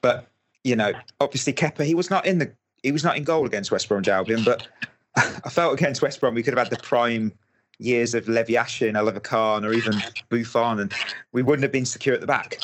[0.00, 0.28] But
[0.64, 3.70] you know, obviously Kepa, he was not in the he was not in goal against
[3.70, 4.66] West Bromwich Albion, but
[5.16, 7.32] I felt against West Brom we could have had the prime
[7.78, 9.94] years of Levi Yashin, Oliver Kahn, or even
[10.28, 10.92] Buffon, and
[11.32, 12.58] we wouldn't have been secure at the back.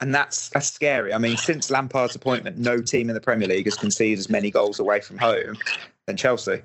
[0.00, 1.12] And that's that's scary.
[1.12, 4.50] I mean, since Lampard's appointment, no team in the Premier League has conceded as many
[4.50, 5.58] goals away from home
[6.06, 6.62] than Chelsea.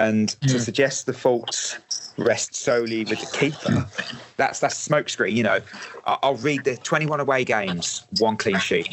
[0.00, 0.50] And mm.
[0.50, 1.78] to suggest the faults
[2.18, 3.86] rest solely with the keeper,
[4.36, 5.32] that's that's smokescreen.
[5.34, 5.60] You know,
[6.04, 8.88] I'll read the 21 away games, one clean sheet.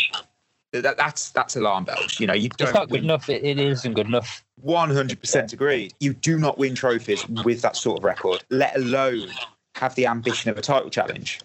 [0.74, 2.20] That, that's that's alarm bells.
[2.20, 2.70] You know, you don't.
[2.70, 3.04] It's not good win.
[3.04, 3.30] enough.
[3.30, 4.44] It, it isn't good enough.
[4.62, 5.94] One hundred percent agreed.
[6.00, 9.30] You do not win trophies with that sort of record, let alone
[9.76, 11.42] have the ambition of a title challenge.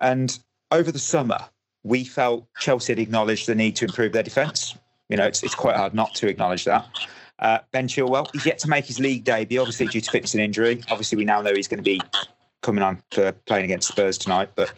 [0.00, 0.38] And
[0.72, 1.38] over the summer,
[1.84, 4.76] we felt Chelsea had acknowledged the need to improve their defence.
[5.08, 6.86] You know, it's it's quite hard not to acknowledge that.
[7.38, 10.42] Uh, ben Chilwell, he's yet to make his league debut, obviously due to fitness and
[10.42, 10.82] injury.
[10.90, 12.00] Obviously, we now know he's going to be
[12.62, 14.72] coming on for playing against Spurs tonight, but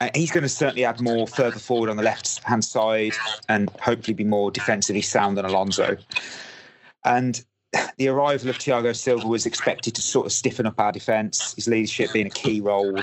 [0.00, 3.12] uh, he's going to certainly add more further forward on the left hand side
[3.48, 5.96] and hopefully be more defensively sound than Alonso.
[7.04, 7.44] And
[7.98, 11.68] the arrival of Thiago Silva was expected to sort of stiffen up our defence, his
[11.68, 13.00] leadership being a key role.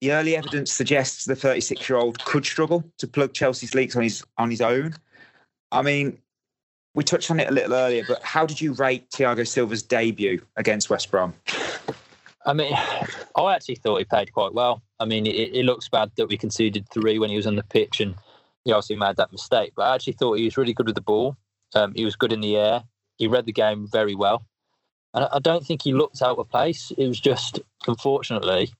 [0.00, 4.02] The early evidence suggests the 36 year old could struggle to plug Chelsea's leaks on
[4.02, 4.94] his on his own.
[5.72, 6.18] I mean,
[6.94, 10.40] we touched on it a little earlier, but how did you rate Thiago Silva's debut
[10.56, 11.34] against West Brom?
[12.44, 12.72] I mean,
[13.36, 14.82] I actually thought he played quite well.
[15.00, 17.62] I mean, it, it, looks bad that we conceded three when he was on the
[17.64, 18.14] pitch and
[18.64, 19.72] he obviously made that mistake.
[19.76, 21.36] But I actually thought he was really good with the ball.
[21.74, 22.82] Um, he was good in the air.
[23.16, 24.46] He read the game very well.
[25.12, 26.92] And I don't think he looked out of place.
[26.96, 28.72] It was just, unfortunately,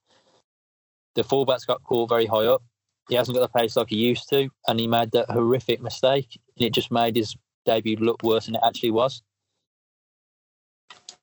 [1.14, 2.62] the fullbacks got caught very high up.
[3.09, 4.48] He hasn't got the pace like he used to.
[4.66, 6.40] And he made that horrific mistake.
[6.57, 9.22] And it just made his debut look worse than it actually was.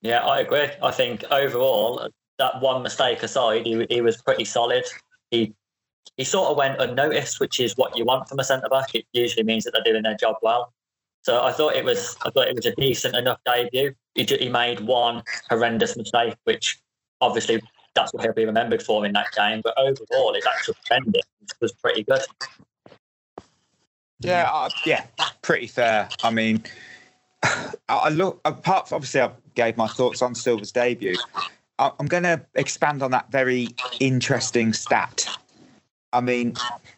[0.02, 0.70] Yeah, I agree.
[0.82, 2.10] I think overall,
[2.42, 4.84] that one mistake aside, he, he was pretty solid.
[5.30, 5.54] He
[6.18, 8.94] he sort of went unnoticed, which is what you want from a centre back.
[8.96, 10.74] It usually means that they're doing their job well.
[11.22, 13.94] So I thought it was I thought it was a decent enough debut.
[14.16, 16.80] He, he made one horrendous mistake, which
[17.22, 17.62] obviously
[17.94, 19.62] that's what he'll be remembered for in that game.
[19.64, 21.22] But overall, his actual defending
[21.62, 22.22] was pretty good.
[24.20, 25.06] Yeah, uh, yeah,
[25.44, 26.10] pretty fair.
[26.24, 26.64] I mean,
[27.90, 28.90] I look apart.
[28.90, 31.16] From, obviously, I gave my thoughts on Silva's debut.
[31.82, 35.28] I'm going to expand on that very interesting stat.
[36.14, 36.54] I mean,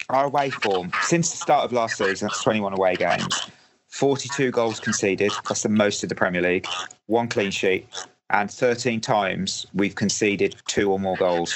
[0.10, 3.50] our away form since the start of last season, that's 21 away games,
[3.88, 5.32] 42 goals conceded.
[5.48, 6.68] That's the most of the Premier League.
[7.06, 7.88] One clean sheet,
[8.32, 11.54] and 13 times we've conceded two or more goals.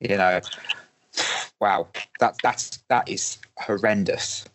[0.00, 0.40] You know,
[1.60, 1.86] wow,
[2.18, 4.46] that that's that is horrendous.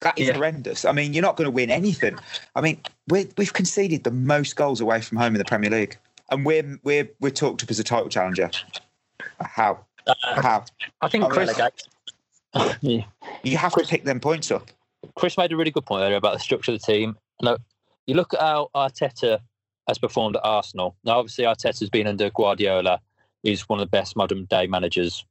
[0.00, 0.34] That is yeah.
[0.34, 0.86] horrendous.
[0.86, 2.16] I mean, you're not going to win anything.
[2.54, 5.98] I mean, we have conceded the most goals away from home in the Premier League
[6.30, 8.50] and we're we're we're talked up as a title challenger.
[9.40, 9.84] How?
[10.06, 10.64] Uh, How?
[11.00, 11.58] I think Chris.
[12.80, 13.04] yeah.
[13.42, 14.70] You have to pick them points up.
[15.14, 17.16] Chris made a really good point earlier about the structure of the team.
[17.42, 17.58] Now,
[18.06, 19.40] you look at how Arteta
[19.88, 20.96] has performed at Arsenal.
[21.04, 23.00] Now, obviously, Arteta's been under Guardiola.
[23.42, 25.24] He's one of the best modern day managers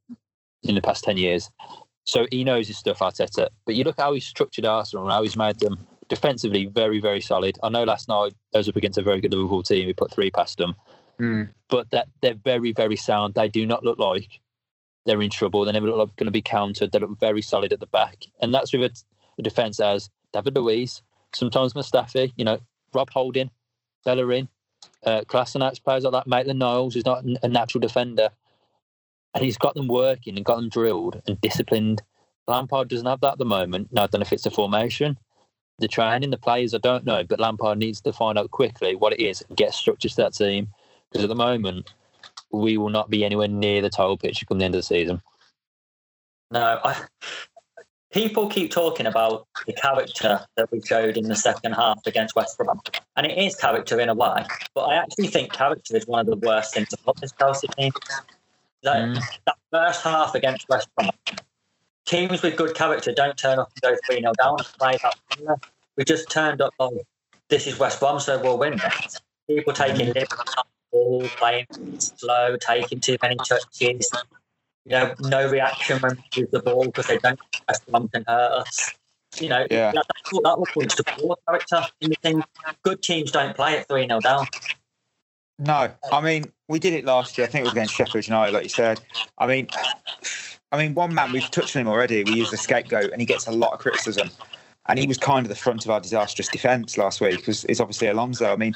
[0.63, 1.49] in the past 10 years.
[2.05, 3.49] So he knows his stuff, Arteta.
[3.65, 7.21] But you look how he's structured Arsenal and how he's made them defensively very, very
[7.21, 7.57] solid.
[7.63, 9.85] I know last night those up against a very good Liverpool team.
[9.87, 10.75] We put three past them,
[11.19, 11.49] mm.
[11.69, 13.35] but that they're very, very sound.
[13.35, 14.41] They do not look like
[15.05, 15.63] they're in trouble.
[15.63, 16.91] They never look like going to be countered.
[16.91, 18.91] They look very solid at the back, and that's with a,
[19.37, 21.01] a defence as David Luiz,
[21.33, 22.59] sometimes Mustafi, you know,
[22.93, 23.51] Rob Holding,
[24.03, 24.49] Bellerin,
[25.05, 26.27] uh, Kolasinac, players like that.
[26.27, 28.29] Maitland Niles is not a natural defender,
[29.33, 32.01] and he's got them working and got them drilled and disciplined.
[32.47, 33.89] Lampard doesn't have that at the moment.
[33.91, 35.19] Now, I don't know if it's the formation,
[35.79, 39.13] the training, the players, I don't know, but Lampard needs to find out quickly what
[39.13, 40.67] it is and get structure to that team.
[41.09, 41.93] Because at the moment,
[42.51, 45.21] we will not be anywhere near the title picture come the end of the season.
[46.51, 47.01] No, I,
[48.11, 52.57] people keep talking about the character that we showed in the second half against West
[52.57, 52.81] Brom,
[53.15, 54.45] and it is character in a way.
[54.73, 57.91] But I actually think character is one of the worst things about this Chelsea team.
[58.83, 59.21] That, mm.
[59.45, 61.11] that first half against West Brom,
[62.09, 65.59] teams with good character don't turn up and go 3 0 down and play that.
[65.95, 66.93] We just turned up like,
[67.49, 68.79] this is West Brom, so we'll win.
[69.47, 70.15] People taking mm.
[70.15, 71.67] liberties on the ball, playing
[71.99, 74.11] slow, taking too many touches.
[74.85, 78.23] You know, no reaction when we use the ball because they don't West Brom can
[78.27, 78.95] hurt us.
[79.39, 79.91] You know, yeah.
[79.91, 82.43] that, that, that to poor character in the team.
[82.81, 84.47] Good teams don't play at 3 0 down.
[85.59, 87.45] No, I mean, we did it last year.
[87.45, 89.01] I think it was against Sheffield United, like you said.
[89.37, 89.67] I mean,
[90.71, 92.23] I mean, one man we've touched on him already.
[92.23, 94.29] We use the scapegoat, and he gets a lot of criticism.
[94.87, 97.45] and he was kind of the front of our disastrous defence last week.
[97.47, 98.51] Was is obviously Alonso.
[98.51, 98.73] I mean,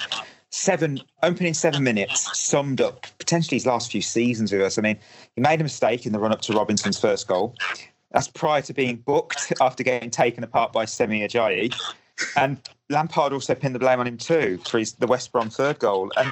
[0.49, 4.77] seven opening seven minutes summed up potentially his last few seasons with us.
[4.77, 4.99] I mean,
[5.35, 7.55] he made a mistake in the run up to Robinson's first goal.
[8.11, 11.75] That's prior to being booked after getting taken apart by Semi Ajayi.
[12.37, 12.57] And
[12.89, 16.11] Lampard also pinned the blame on him too for his, the West Brom third goal.
[16.15, 16.31] And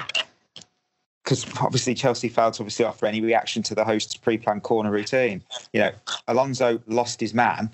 [1.22, 5.42] because obviously Chelsea failed to obviously offer any reaction to the host's pre-planned corner routine.
[5.72, 5.90] You know,
[6.28, 7.70] Alonso lost his man,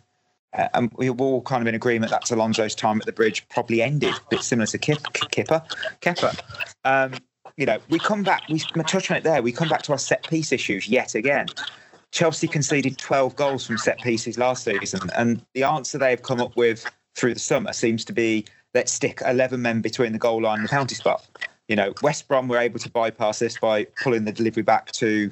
[0.56, 3.46] uh, and we were all kind of in agreement that Alonso's time at the bridge
[3.48, 4.98] probably ended, a bit similar to Kip,
[5.30, 5.62] Kipper,
[6.00, 6.38] Kepa.
[6.84, 7.14] Um,
[7.56, 9.98] you know, we come back, we touch on it there, we come back to our
[9.98, 11.46] set piece issues yet again.
[12.12, 16.56] Chelsea conceded 12 goals from set pieces last season, and the answer they've come up
[16.56, 20.58] with through the summer seems to be let's stick 11 men between the goal line
[20.58, 21.26] and the penalty spot.
[21.68, 25.30] You know, West Brom were able to bypass this by pulling the delivery back to,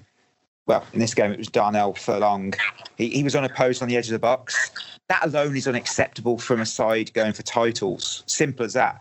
[0.66, 2.54] well, in this game it was Darnell Furlong.
[2.96, 4.70] He, he was unopposed on the edge of the box.
[5.08, 8.22] That alone is unacceptable from a side going for titles.
[8.26, 9.00] Simple as that.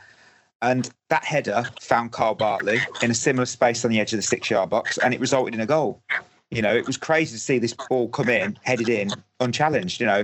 [0.62, 4.24] And that header found Kyle Bartley in a similar space on the edge of the
[4.24, 6.02] six yard box, and it resulted in a goal.
[6.50, 9.10] You know, it was crazy to see this ball come in, headed in,
[9.42, 10.24] unchallenged, you know.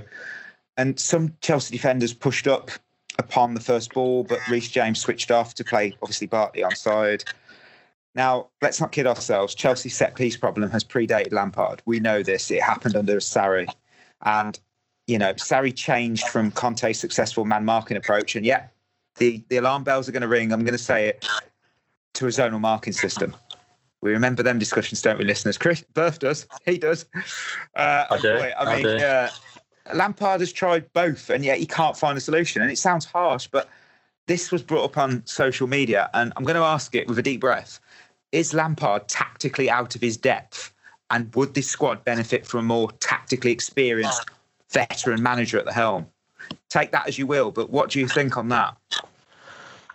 [0.77, 2.71] And some Chelsea defenders pushed up
[3.21, 7.23] upon the first ball, but Reece James switched off to play, obviously, Bartley onside.
[8.13, 9.55] Now, let's not kid ourselves.
[9.55, 11.81] Chelsea's set piece problem has predated Lampard.
[11.85, 12.51] We know this.
[12.51, 13.67] It happened under Sarri.
[14.23, 14.59] And,
[15.07, 18.35] you know, Sarri changed from Conte's successful man marking approach.
[18.35, 18.67] And yeah,
[19.15, 20.51] the, the alarm bells are going to ring.
[20.51, 21.25] I'm going to say it
[22.15, 23.33] to a zonal marking system.
[24.01, 25.57] We remember them discussions, don't we, listeners?
[25.57, 26.47] Chris Birth does.
[26.65, 27.05] He does.
[27.75, 28.37] Uh, I do.
[28.37, 29.29] Boy, I mean, I uh,
[29.93, 32.61] Lampard has tried both, and yet he can't find a solution.
[32.61, 33.69] And it sounds harsh, but
[34.27, 37.23] this was brought up on social media, and I'm going to ask it with a
[37.23, 37.79] deep breath:
[38.31, 40.73] Is Lampard tactically out of his depth,
[41.09, 44.29] and would this squad benefit from a more tactically experienced
[44.69, 46.07] veteran manager at the helm?
[46.69, 48.77] Take that as you will, but what do you think on that?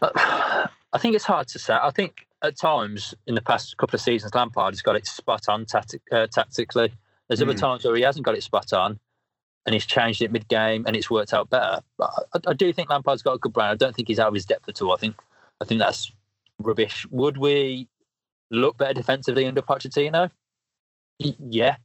[0.03, 1.75] I think it's hard to say.
[1.75, 5.49] I think at times in the past couple of seasons, Lampard has got it spot
[5.49, 6.93] on tactic, uh, tactically.
[7.29, 7.45] There's mm.
[7.45, 9.01] other times where he hasn't got it spot on
[9.67, 11.81] and he's changed it mid game and it's worked out better.
[11.99, 13.71] But I, I, do think Lampard's got a good brand.
[13.73, 14.93] I don't think he's out of his depth at all.
[14.93, 15.17] I think
[15.61, 16.13] I think that's
[16.59, 17.07] rubbish.
[17.11, 17.89] Would we
[18.51, 20.31] look better defensively under Pochettino?
[21.19, 21.77] Yeah,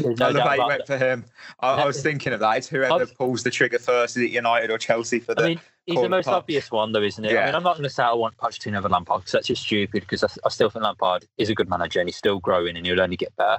[0.00, 1.24] there's no doubt about went for him.
[1.58, 2.58] I, I, was thinking of that.
[2.58, 4.16] It's whoever I've, pulls the trigger first.
[4.16, 5.42] Is it United or Chelsea for the?
[5.42, 7.32] I mean, he's the most obvious one, though, isn't it?
[7.32, 7.42] Yeah.
[7.42, 9.62] I mean, I'm not going to say I want Pochettino over Lampard because that's just
[9.62, 10.02] stupid.
[10.02, 12.86] Because I, I, still think Lampard is a good manager and he's still growing and
[12.86, 13.58] he'll only get better.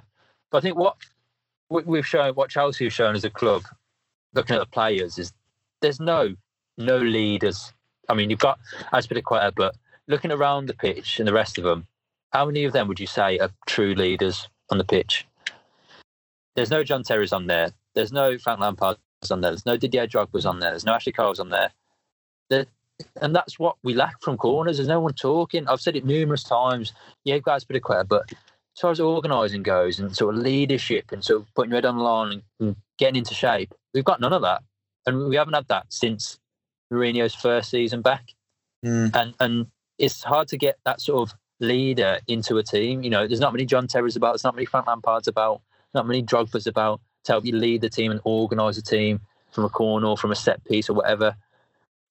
[0.50, 0.96] But I think what
[1.69, 3.63] we've shown, what Chelsea have shown as a club,
[4.34, 5.34] looking at the players, is
[5.82, 6.36] there's no
[6.77, 7.73] no leaders.
[8.10, 8.60] I mean, you've got
[8.93, 9.75] Azpilicueta, but
[10.08, 11.88] looking around the pitch and the rest of them,
[12.32, 15.25] how many of them would you say are true leaders on the pitch?
[16.56, 17.71] There's no John Terry's on there.
[17.95, 18.99] There's no Frank Lampard's
[19.32, 19.51] on there.
[19.51, 20.71] There's no Didier Drogba's on there.
[20.71, 21.71] There's no Ashley Cole's on there.
[22.49, 22.65] there.
[23.21, 24.77] And that's what we lack from corners.
[24.77, 25.67] There's no one talking.
[25.67, 26.93] I've said it numerous times.
[27.25, 28.32] Yeah, guys, pretty clear, but
[28.78, 31.86] as far as organising goes and sort of leadership and sort of putting your head
[31.86, 34.62] on the line and, and getting into shape, we've got none of that,
[35.08, 36.38] and we haven't had that since
[36.94, 38.34] Mourinho's first season back.
[38.86, 39.16] Mm.
[39.16, 43.02] And and it's hard to get that sort of leader into a team.
[43.02, 44.34] You know, there's not many John Terry's about.
[44.34, 45.62] There's not many Frank Lampard's about.
[45.96, 49.66] Not many Drogba's about to help you lead the team and organise a team from
[49.66, 51.36] a corner or from a set piece or whatever.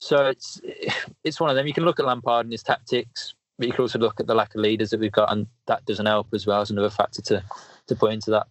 [0.00, 0.60] So it's
[1.22, 1.68] it's one of them.
[1.68, 4.34] You can look at Lampard and his tactics, but you can also look at the
[4.34, 7.22] lack of leaders that we've got, and that doesn't help as well as another factor
[7.22, 7.42] to
[7.86, 8.46] to put into that.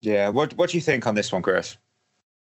[0.00, 0.28] Yeah.
[0.28, 1.76] What What do you think on this one, Chris?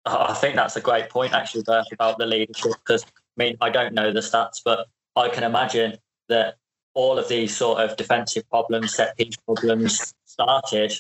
[0.05, 2.73] I think that's a great point, actually, Bert, about the leadership.
[2.85, 6.57] Because I mean, I don't know the stats, but I can imagine that
[6.95, 10.92] all of these sort of defensive problems, set piece problems, started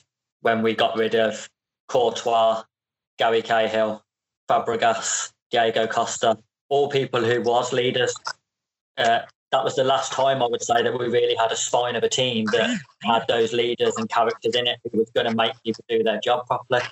[0.42, 1.48] when we got rid of
[1.88, 2.62] Courtois,
[3.18, 4.02] Gary Cahill,
[4.48, 6.38] Fabregas, Diego Costa,
[6.68, 8.14] all people who was leaders.
[8.98, 9.20] Uh,
[9.52, 12.02] that was the last time I would say that we really had a spine of
[12.02, 15.52] a team that had those leaders and characters in it who was going to make
[15.64, 16.82] people do their job properly.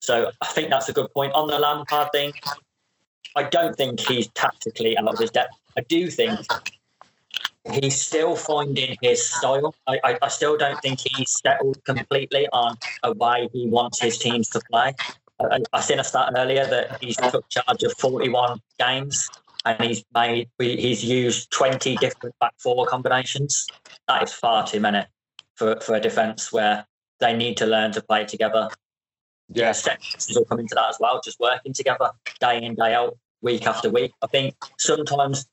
[0.00, 1.32] So I think that's a good point.
[1.34, 2.32] On the Lampard thing,
[3.36, 5.54] I don't think he's tactically out of his depth.
[5.76, 6.40] I do think
[7.72, 9.74] he's still finding his style.
[9.86, 14.18] I, I, I, still don't think he's settled completely on a way he wants his
[14.18, 14.94] teams to play.
[15.40, 19.28] I, I seen a stat earlier that he's took charge of 41 games
[19.64, 23.66] and he's made he's used 20 different back four combinations.
[24.08, 25.04] That is far too many
[25.54, 26.86] for, for a defence where
[27.20, 28.68] they need to learn to play together.
[29.48, 32.10] Yeah, sections will come into that as well, just working together
[32.40, 34.12] day in, day out, week after week.
[34.22, 35.46] I think sometimes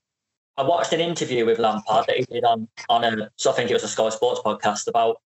[0.57, 3.69] I watched an interview with Lampard that he did on on a so I think
[3.69, 5.21] it was a Sky Sports podcast about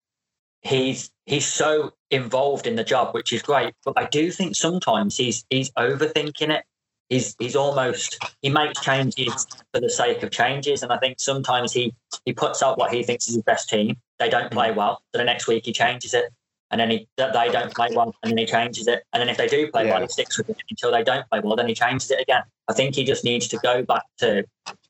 [0.61, 3.73] he's he's so involved in the job, which is great.
[3.85, 6.63] But I do think sometimes he's he's overthinking it.
[7.09, 11.73] He's he's almost he makes changes for the sake of changes, and I think sometimes
[11.73, 11.93] he
[12.25, 13.97] he puts out what he thinks is his best team.
[14.19, 14.75] They don't play mm.
[14.75, 16.25] well, so the next week he changes it,
[16.71, 19.37] and then he they don't play well, and then he changes it, and then if
[19.37, 19.93] they do play Yeah.
[19.93, 22.43] well, he sticks with it until they don't play well, then he changes it again.
[22.67, 24.45] I think he just needs to go back to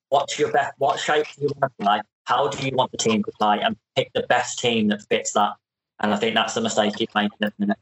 [0.09, 2.97] what's your best, what shape do you want to play, how do you want the
[2.97, 5.53] team to play, and pick the best team that fits that.
[5.99, 7.77] And I think that's the mistake he's making at the minute.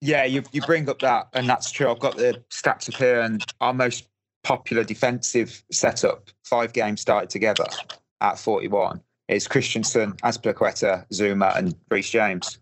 [0.00, 1.90] Yeah, you you bring up that, and that's true.
[1.90, 4.06] I've got the stats up here, and our most
[4.44, 7.66] popular defensive setup, five games started together
[8.20, 12.58] at 41, is Christensen, Azpilicueta, Zouma, and Reece James.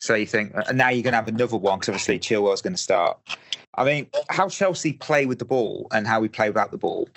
[0.00, 2.74] So you think, and now you're going to have another one because obviously Chilwell's going
[2.74, 3.18] to start.
[3.74, 7.08] I mean, how Chelsea play with the ball and how we play without the ball,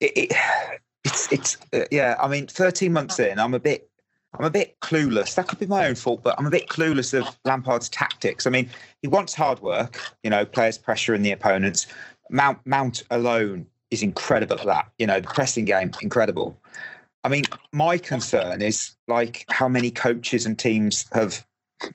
[0.00, 0.32] it, it,
[1.04, 2.16] it's it's uh, yeah.
[2.20, 3.87] I mean, 13 months in, I'm a bit
[4.34, 5.34] I'm a bit clueless.
[5.34, 8.46] That could be my own fault, but I'm a bit clueless of Lampard's tactics.
[8.46, 8.68] I mean,
[9.02, 11.86] he wants hard work, you know, players pressuring the opponents.
[12.30, 14.90] Mount Mount alone is incredible at that.
[14.98, 16.60] You know, the pressing game, incredible.
[17.24, 21.44] I mean, my concern is like how many coaches and teams have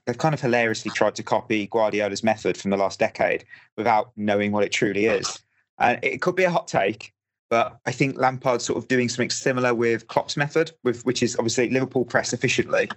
[0.05, 3.45] they've kind of hilariously tried to copy Guardiola's method from the last decade
[3.77, 5.39] without knowing what it truly is.
[5.79, 7.13] And it could be a hot take,
[7.49, 11.35] but I think Lampard's sort of doing something similar with Klopp's method, with which is
[11.35, 12.89] obviously Liverpool press efficiently,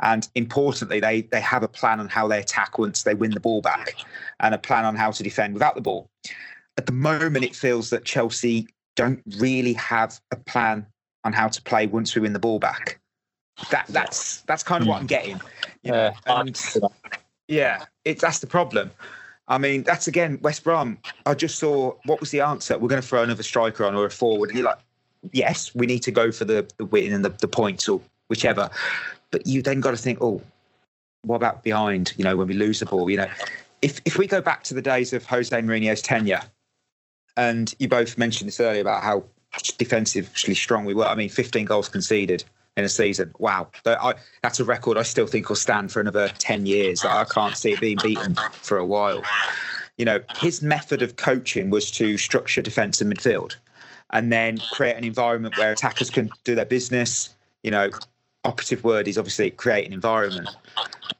[0.00, 3.40] and importantly, they they have a plan on how they attack once they win the
[3.40, 3.94] ball back,
[4.40, 6.10] and a plan on how to defend without the ball.
[6.76, 10.86] At the moment, it feels that Chelsea don't really have a plan
[11.24, 13.00] on how to play once we win the ball back.
[13.70, 15.40] That that's that's kind of what I'm getting.
[15.82, 16.40] you know, Yeah.
[16.40, 16.60] and-
[17.48, 18.90] yeah, it's that's the problem.
[19.52, 20.96] I mean, that's again West Brom.
[21.26, 22.78] I just saw what was the answer?
[22.78, 24.78] We're going to throw another striker on or a forward, and you're like,
[25.32, 28.70] yes, we need to go for the the win and the, the points or whichever.
[29.30, 30.40] But you then got to think, oh,
[31.24, 32.14] what about behind?
[32.16, 33.28] You know, when we lose the ball, you know,
[33.82, 36.40] if if we go back to the days of Jose Mourinho's tenure,
[37.36, 39.22] and you both mentioned this earlier about how
[39.76, 41.04] defensively strong we were.
[41.04, 42.42] I mean, 15 goals conceded
[42.76, 43.32] in a season.
[43.38, 47.04] Wow, that's a record I still think will stand for another 10 years.
[47.04, 49.22] I can't see it being beaten for a while.
[49.98, 53.56] You know, his method of coaching was to structure defence and midfield,
[54.10, 57.34] and then create an environment where attackers can do their business.
[57.62, 57.90] You know,
[58.44, 60.48] operative word is obviously create an environment.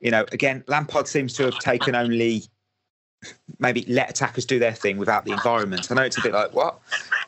[0.00, 2.44] You know, again, Lampard seems to have taken only
[3.59, 5.90] maybe let attackers do their thing without the environment.
[5.90, 6.80] I know it's a bit like what,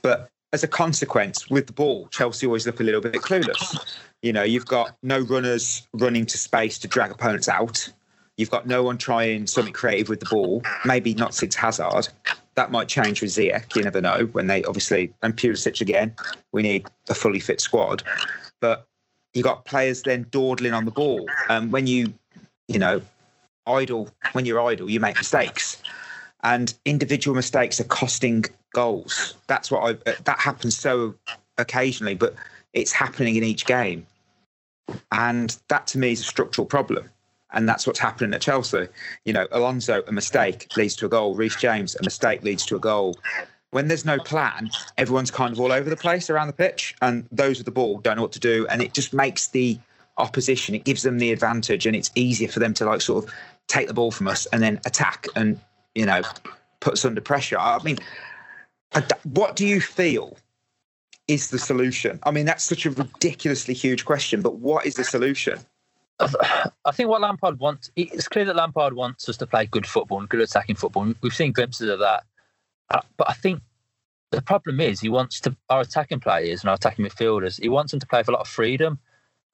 [0.02, 3.76] but as a consequence, with the ball, Chelsea always look a little bit clueless.
[4.24, 7.86] You know, you've got no runners running to space to drag opponents out.
[8.38, 10.62] You've got no one trying something creative with the ball.
[10.86, 12.08] Maybe not since Hazard.
[12.54, 13.76] That might change with Ziyech.
[13.76, 16.14] You never know when they obviously and Pulisic again.
[16.52, 18.02] We need a fully fit squad,
[18.62, 18.86] but
[19.34, 21.26] you got players then dawdling on the ball.
[21.50, 22.14] And when you,
[22.66, 23.02] you know,
[23.66, 25.82] idle when you're idle, you make mistakes,
[26.42, 29.34] and individual mistakes are costing goals.
[29.48, 30.12] That's what I.
[30.24, 31.14] That happens so
[31.58, 32.34] occasionally, but
[32.72, 34.06] it's happening in each game,
[35.12, 37.10] and that to me is a structural problem.
[37.52, 38.88] And that's what's happening at Chelsea.
[39.24, 41.36] You know, Alonso, a mistake leads to a goal.
[41.36, 43.16] Reece James, a mistake leads to a goal.
[43.70, 47.28] When there's no plan, everyone's kind of all over the place around the pitch, and
[47.30, 49.78] those with the ball don't know what to do, and it just makes the
[50.16, 50.74] opposition.
[50.74, 53.34] It gives them the advantage, and it's easier for them to like sort of
[53.68, 55.58] take the ball from us and then attack and
[55.94, 56.22] you know
[56.80, 57.58] put us under pressure.
[57.58, 57.98] I mean,
[59.24, 60.36] what do you feel
[61.28, 62.18] is the solution?
[62.24, 65.58] I mean, that's such a ridiculously huge question, but what is the solution?
[66.20, 70.20] I think what Lampard wants, it's clear that Lampard wants us to play good football
[70.20, 71.12] and good attacking football.
[71.22, 72.24] We've seen glimpses of that.
[72.90, 73.62] Uh, but I think
[74.30, 77.90] the problem is he wants to, our attacking players and our attacking midfielders, he wants
[77.90, 78.98] them to play with a lot of freedom.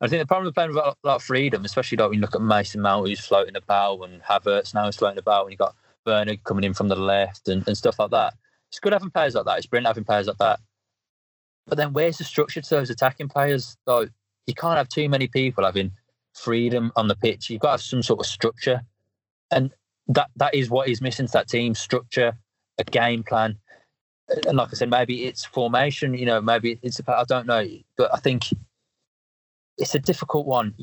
[0.02, 2.22] I think the problem with playing with a lot, of freedom, especially like when you
[2.22, 5.58] look at Mason Mount who's floating about and Havertz now is floating about and you've
[5.58, 8.34] got Werner coming in from the left and, and stuff like that.
[8.68, 9.58] It's good having players like that.
[9.58, 10.60] It's brilliant having players like that.
[11.66, 13.76] But then where's the structure to those attacking players?
[13.86, 14.10] Like
[14.46, 15.92] you can't have too many people having
[16.34, 17.50] freedom on the pitch.
[17.50, 18.82] You've got to have some sort of structure,
[19.50, 19.70] and
[20.08, 22.36] that that is what is missing to that team: structure,
[22.78, 23.56] a game plan.
[24.46, 26.14] And like I said, maybe it's formation.
[26.14, 28.48] You know, maybe it's about I don't know, but I think
[29.78, 30.74] it's a difficult one.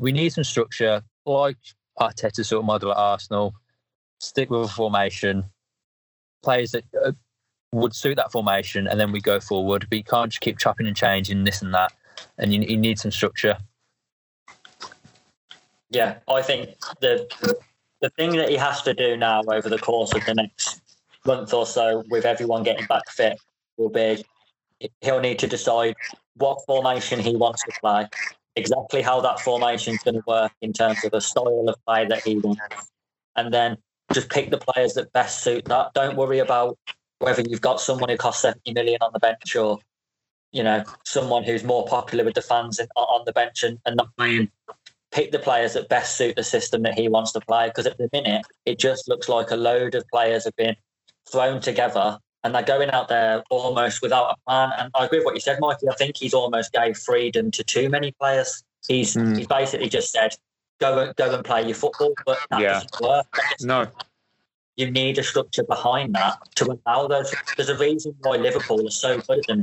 [0.00, 1.56] We need some structure, like
[1.98, 3.54] Arteta sort of model at Arsenal.
[4.20, 5.44] Stick with a formation,
[6.42, 7.12] players that uh,
[7.72, 9.86] would suit that formation, and then we go forward.
[9.88, 11.92] But you can't just keep chopping and changing this and that,
[12.38, 13.58] and you, you need some structure.
[15.90, 17.28] Yeah, I think the
[18.00, 20.80] the thing that he has to do now over the course of the next
[21.26, 23.38] month or so, with everyone getting back fit,
[23.76, 24.24] will be
[25.00, 25.94] he'll need to decide
[26.36, 28.06] what formation he wants to play,
[28.56, 32.06] exactly how that formation is going to work in terms of the style of play
[32.06, 32.92] that he wants,
[33.36, 33.76] and then
[34.12, 35.92] just pick the players that best suit that.
[35.94, 36.78] Don't worry about
[37.18, 39.78] whether you've got someone who costs 70 million on the bench or,
[40.52, 44.08] you know, someone who's more popular with the fans on the bench and, and not
[44.16, 44.50] playing,
[45.10, 47.68] pick the players that best suit the system that he wants to play.
[47.68, 50.76] Because at the minute, it just looks like a load of players have been
[51.30, 54.70] thrown together and they're going out there almost without a plan.
[54.78, 55.88] And I agree with what you said, Mikey.
[55.88, 58.62] I think he's almost gave freedom to too many players.
[58.86, 59.36] He's mm.
[59.36, 60.34] he's basically just said,
[60.80, 62.72] go and go and play your football, but that yeah.
[62.74, 63.26] doesn't work.
[63.60, 63.88] No.
[64.78, 67.34] You need a structure behind that to allow those.
[67.56, 69.62] There's a reason why Liverpool is so good at them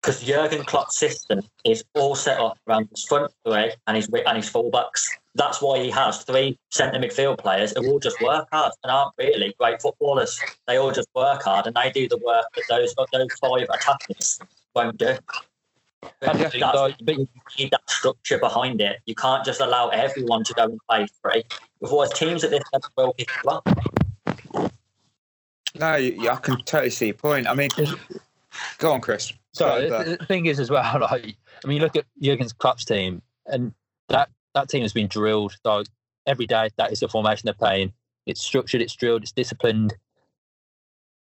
[0.00, 4.36] because Jurgen Klopp's system is all set up around his front three and his and
[4.36, 5.04] his fullbacks.
[5.34, 9.14] That's why he has three centre midfield players who all just work hard and aren't
[9.18, 10.40] really great footballers.
[10.68, 14.38] They all just work hard and they do the work that those those five attackers
[14.74, 15.18] won't do.
[16.20, 17.28] But you
[17.58, 19.00] need that structure behind it.
[19.06, 21.44] You can't just allow everyone to go and play free.
[21.82, 23.68] Otherwise, teams at this level will pick you up.
[25.78, 27.46] No, I can totally see your point.
[27.46, 27.68] I mean,
[28.78, 29.32] go on, Chris.
[29.52, 33.22] So the thing is, as well, like I mean, you look at Jurgen's Klopp's team,
[33.46, 33.72] and
[34.08, 35.86] that that team has been drilled like
[36.26, 36.70] every day.
[36.76, 37.92] That is the formation they're playing.
[38.26, 39.94] It's structured, it's drilled, it's disciplined.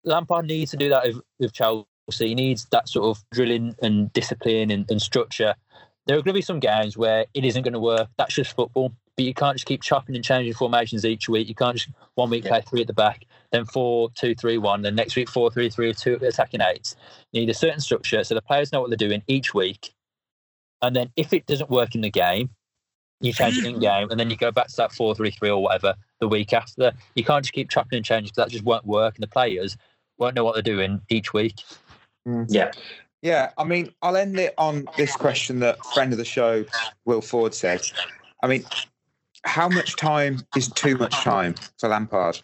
[0.05, 1.86] Lampard needs to do that with, with Chelsea.
[2.10, 5.56] So he needs that sort of drilling and discipline and, and structure.
[6.06, 8.10] There are going to be some games where it isn't going to work.
[8.18, 8.93] That's just football.
[9.16, 11.47] But you can't just keep chopping and changing formations each week.
[11.47, 14.82] You can't just one week play three at the back, then four, two, three, one,
[14.82, 16.95] then next week four, three, three, two attacking eights.
[17.32, 19.93] You need a certain structure so the players know what they're doing each week.
[20.82, 22.49] And then if it doesn't work in the game,
[23.22, 25.49] you change it in game, and then you go back to that four, three, three,
[25.49, 26.91] or whatever the week after.
[27.16, 29.78] You can't just keep chopping and changing because that just won't work, and the players
[30.18, 31.62] won't know what they're doing each week.
[32.28, 32.45] Mm.
[32.49, 32.71] Yeah.
[33.21, 36.65] Yeah, I mean, I'll end it on this question that friend of the show,
[37.05, 37.82] Will Ford, said.
[38.41, 38.65] I mean,
[39.45, 42.41] how much time is too much time for Lampard?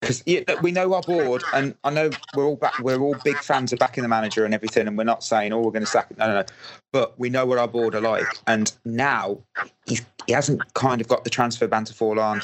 [0.00, 0.24] Because
[0.62, 3.78] we know our board, and I know we're all back, we're all big fans of
[3.78, 6.26] backing the manager and everything, and we're not saying, "Oh, we're going to sack." No,
[6.26, 6.44] no, no.
[6.90, 9.38] But we know what our board are like, and now
[9.84, 12.40] he's, he hasn't kind of got the transfer ban to fall on.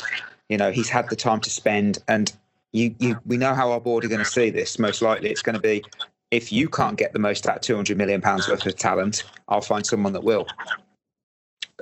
[0.51, 2.31] You know, he's had the time to spend, and
[2.73, 4.79] you, you, we know how our board are going to see this.
[4.79, 5.83] Most likely, it's going to be
[6.31, 9.61] if you can't get the most out of 200 million pounds worth of talent, I'll
[9.61, 10.47] find someone that will.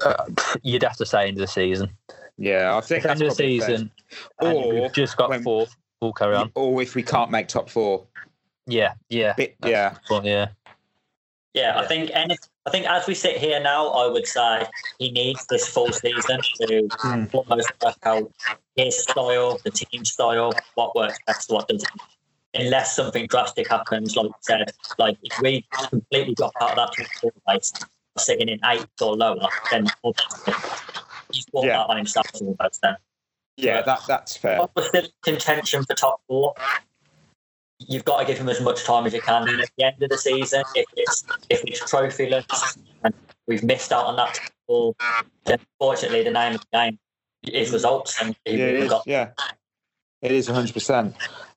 [0.04, 0.24] Uh,
[0.62, 1.90] you'd have to say into the season.
[2.36, 3.90] Yeah, I think end of the season,
[4.40, 5.76] or we've just got when, fourth.
[6.00, 6.50] We'll carry on.
[6.54, 8.04] Or if we can't make top four.
[8.66, 10.20] Yeah, yeah, Bit, yeah, yeah.
[10.24, 10.46] Yeah,
[11.54, 12.36] yeah, I think and
[12.66, 14.66] I think as we sit here now, I would say
[14.98, 17.34] he needs this full season to mm.
[17.34, 18.32] almost work out
[18.74, 21.88] his style, the team style, what works best, what doesn't.
[22.54, 27.06] Unless something drastic happens, like I said, like if we completely drop out of that
[27.20, 27.72] top place,
[28.16, 29.86] sitting in eighth or lower, then
[31.32, 31.78] he's brought yeah.
[31.78, 32.96] that on himself almost then.
[33.56, 34.60] Yeah, that, that's fair.
[34.74, 36.54] With the contention for top four,
[37.78, 39.48] you've got to give him as much time as you can.
[39.48, 43.14] And at the end of the season, if it's if it's trophyless and
[43.46, 44.96] we've missed out on that ball,
[45.44, 46.98] then unfortunately the name of the game
[47.44, 48.20] is results.
[48.20, 49.02] And yeah, it is, got...
[49.06, 49.30] yeah,
[50.22, 51.14] it is hundred percent.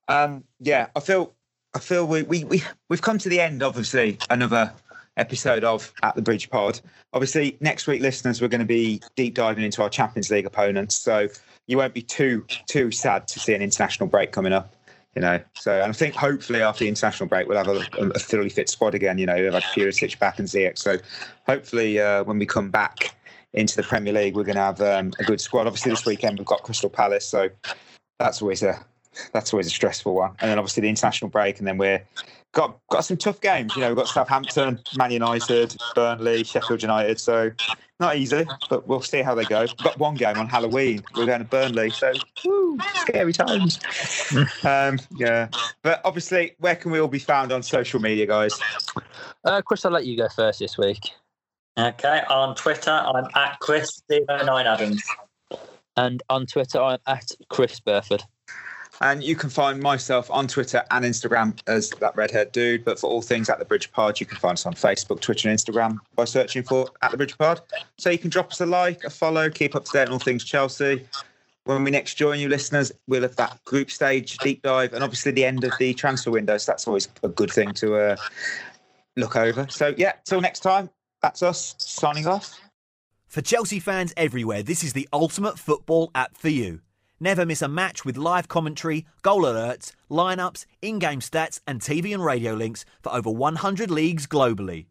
[0.08, 1.34] Um, yeah, I feel
[1.76, 3.62] I feel we, we we we've come to the end.
[3.62, 4.74] Obviously, another
[5.18, 6.80] episode of At the Bridge Pod.
[7.14, 10.98] Obviously, next week, listeners, we're going to be deep diving into our Champions League opponents.
[10.98, 11.28] So
[11.68, 14.74] you won't be too too sad to see an international break coming up.
[15.16, 18.20] You know, so and I think hopefully after the international break we'll have a, a
[18.20, 19.18] thoroughly fit squad again.
[19.18, 20.78] You know, we've had Pulisic back and Ziyech.
[20.78, 20.98] So
[21.48, 23.16] hopefully uh, when we come back
[23.54, 25.66] into the Premier League, we're going to have um, a good squad.
[25.66, 27.50] Obviously this weekend we've got Crystal Palace, so
[28.20, 28.86] that's always a
[29.34, 30.32] that's always a stressful one.
[30.40, 32.04] And then obviously the international break, and then we're
[32.54, 33.76] got got some tough games.
[33.76, 37.20] You know, we've got Southampton, Man United, Burnley, Sheffield United.
[37.20, 37.52] So
[38.00, 39.62] not easy, but we'll see how they go.
[39.62, 41.04] We've got one game on Halloween.
[41.16, 42.14] We're going to Burnley, so
[42.46, 43.80] woo, scary times.
[44.64, 45.48] um, yeah,
[45.82, 48.60] but obviously, where can we all be found on social media, guys?
[49.44, 51.12] Uh, Chris, I'll let you go first this week.
[51.78, 55.04] Okay, on Twitter, I'm at Chris09 Adams.
[55.96, 58.24] And on Twitter, I'm at Chris Burford.
[59.02, 62.84] And you can find myself on Twitter and Instagram as that redhead dude.
[62.84, 65.50] But for all things at the Bridge Pod, you can find us on Facebook, Twitter,
[65.50, 67.62] and Instagram by searching for at the Bridge Pod.
[67.98, 70.20] So you can drop us a like, a follow, keep up to date on all
[70.20, 71.06] things Chelsea.
[71.66, 75.32] When we next join you, listeners, we'll have that group stage deep dive and obviously
[75.32, 76.58] the end of the transfer window.
[76.58, 78.16] So that's always a good thing to uh,
[79.18, 79.68] look over.
[79.70, 80.90] So yeah, till next time,
[81.22, 82.60] that's us signing off.
[83.28, 86.80] For Chelsea fans everywhere, this is the ultimate football app for you.
[87.20, 92.14] Never miss a match with live commentary, goal alerts, lineups, in game stats, and TV
[92.14, 94.86] and radio links for over 100 leagues globally.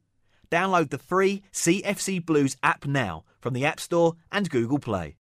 [0.50, 5.14] Download the free CFC Blues app now from the App Store and Google Play.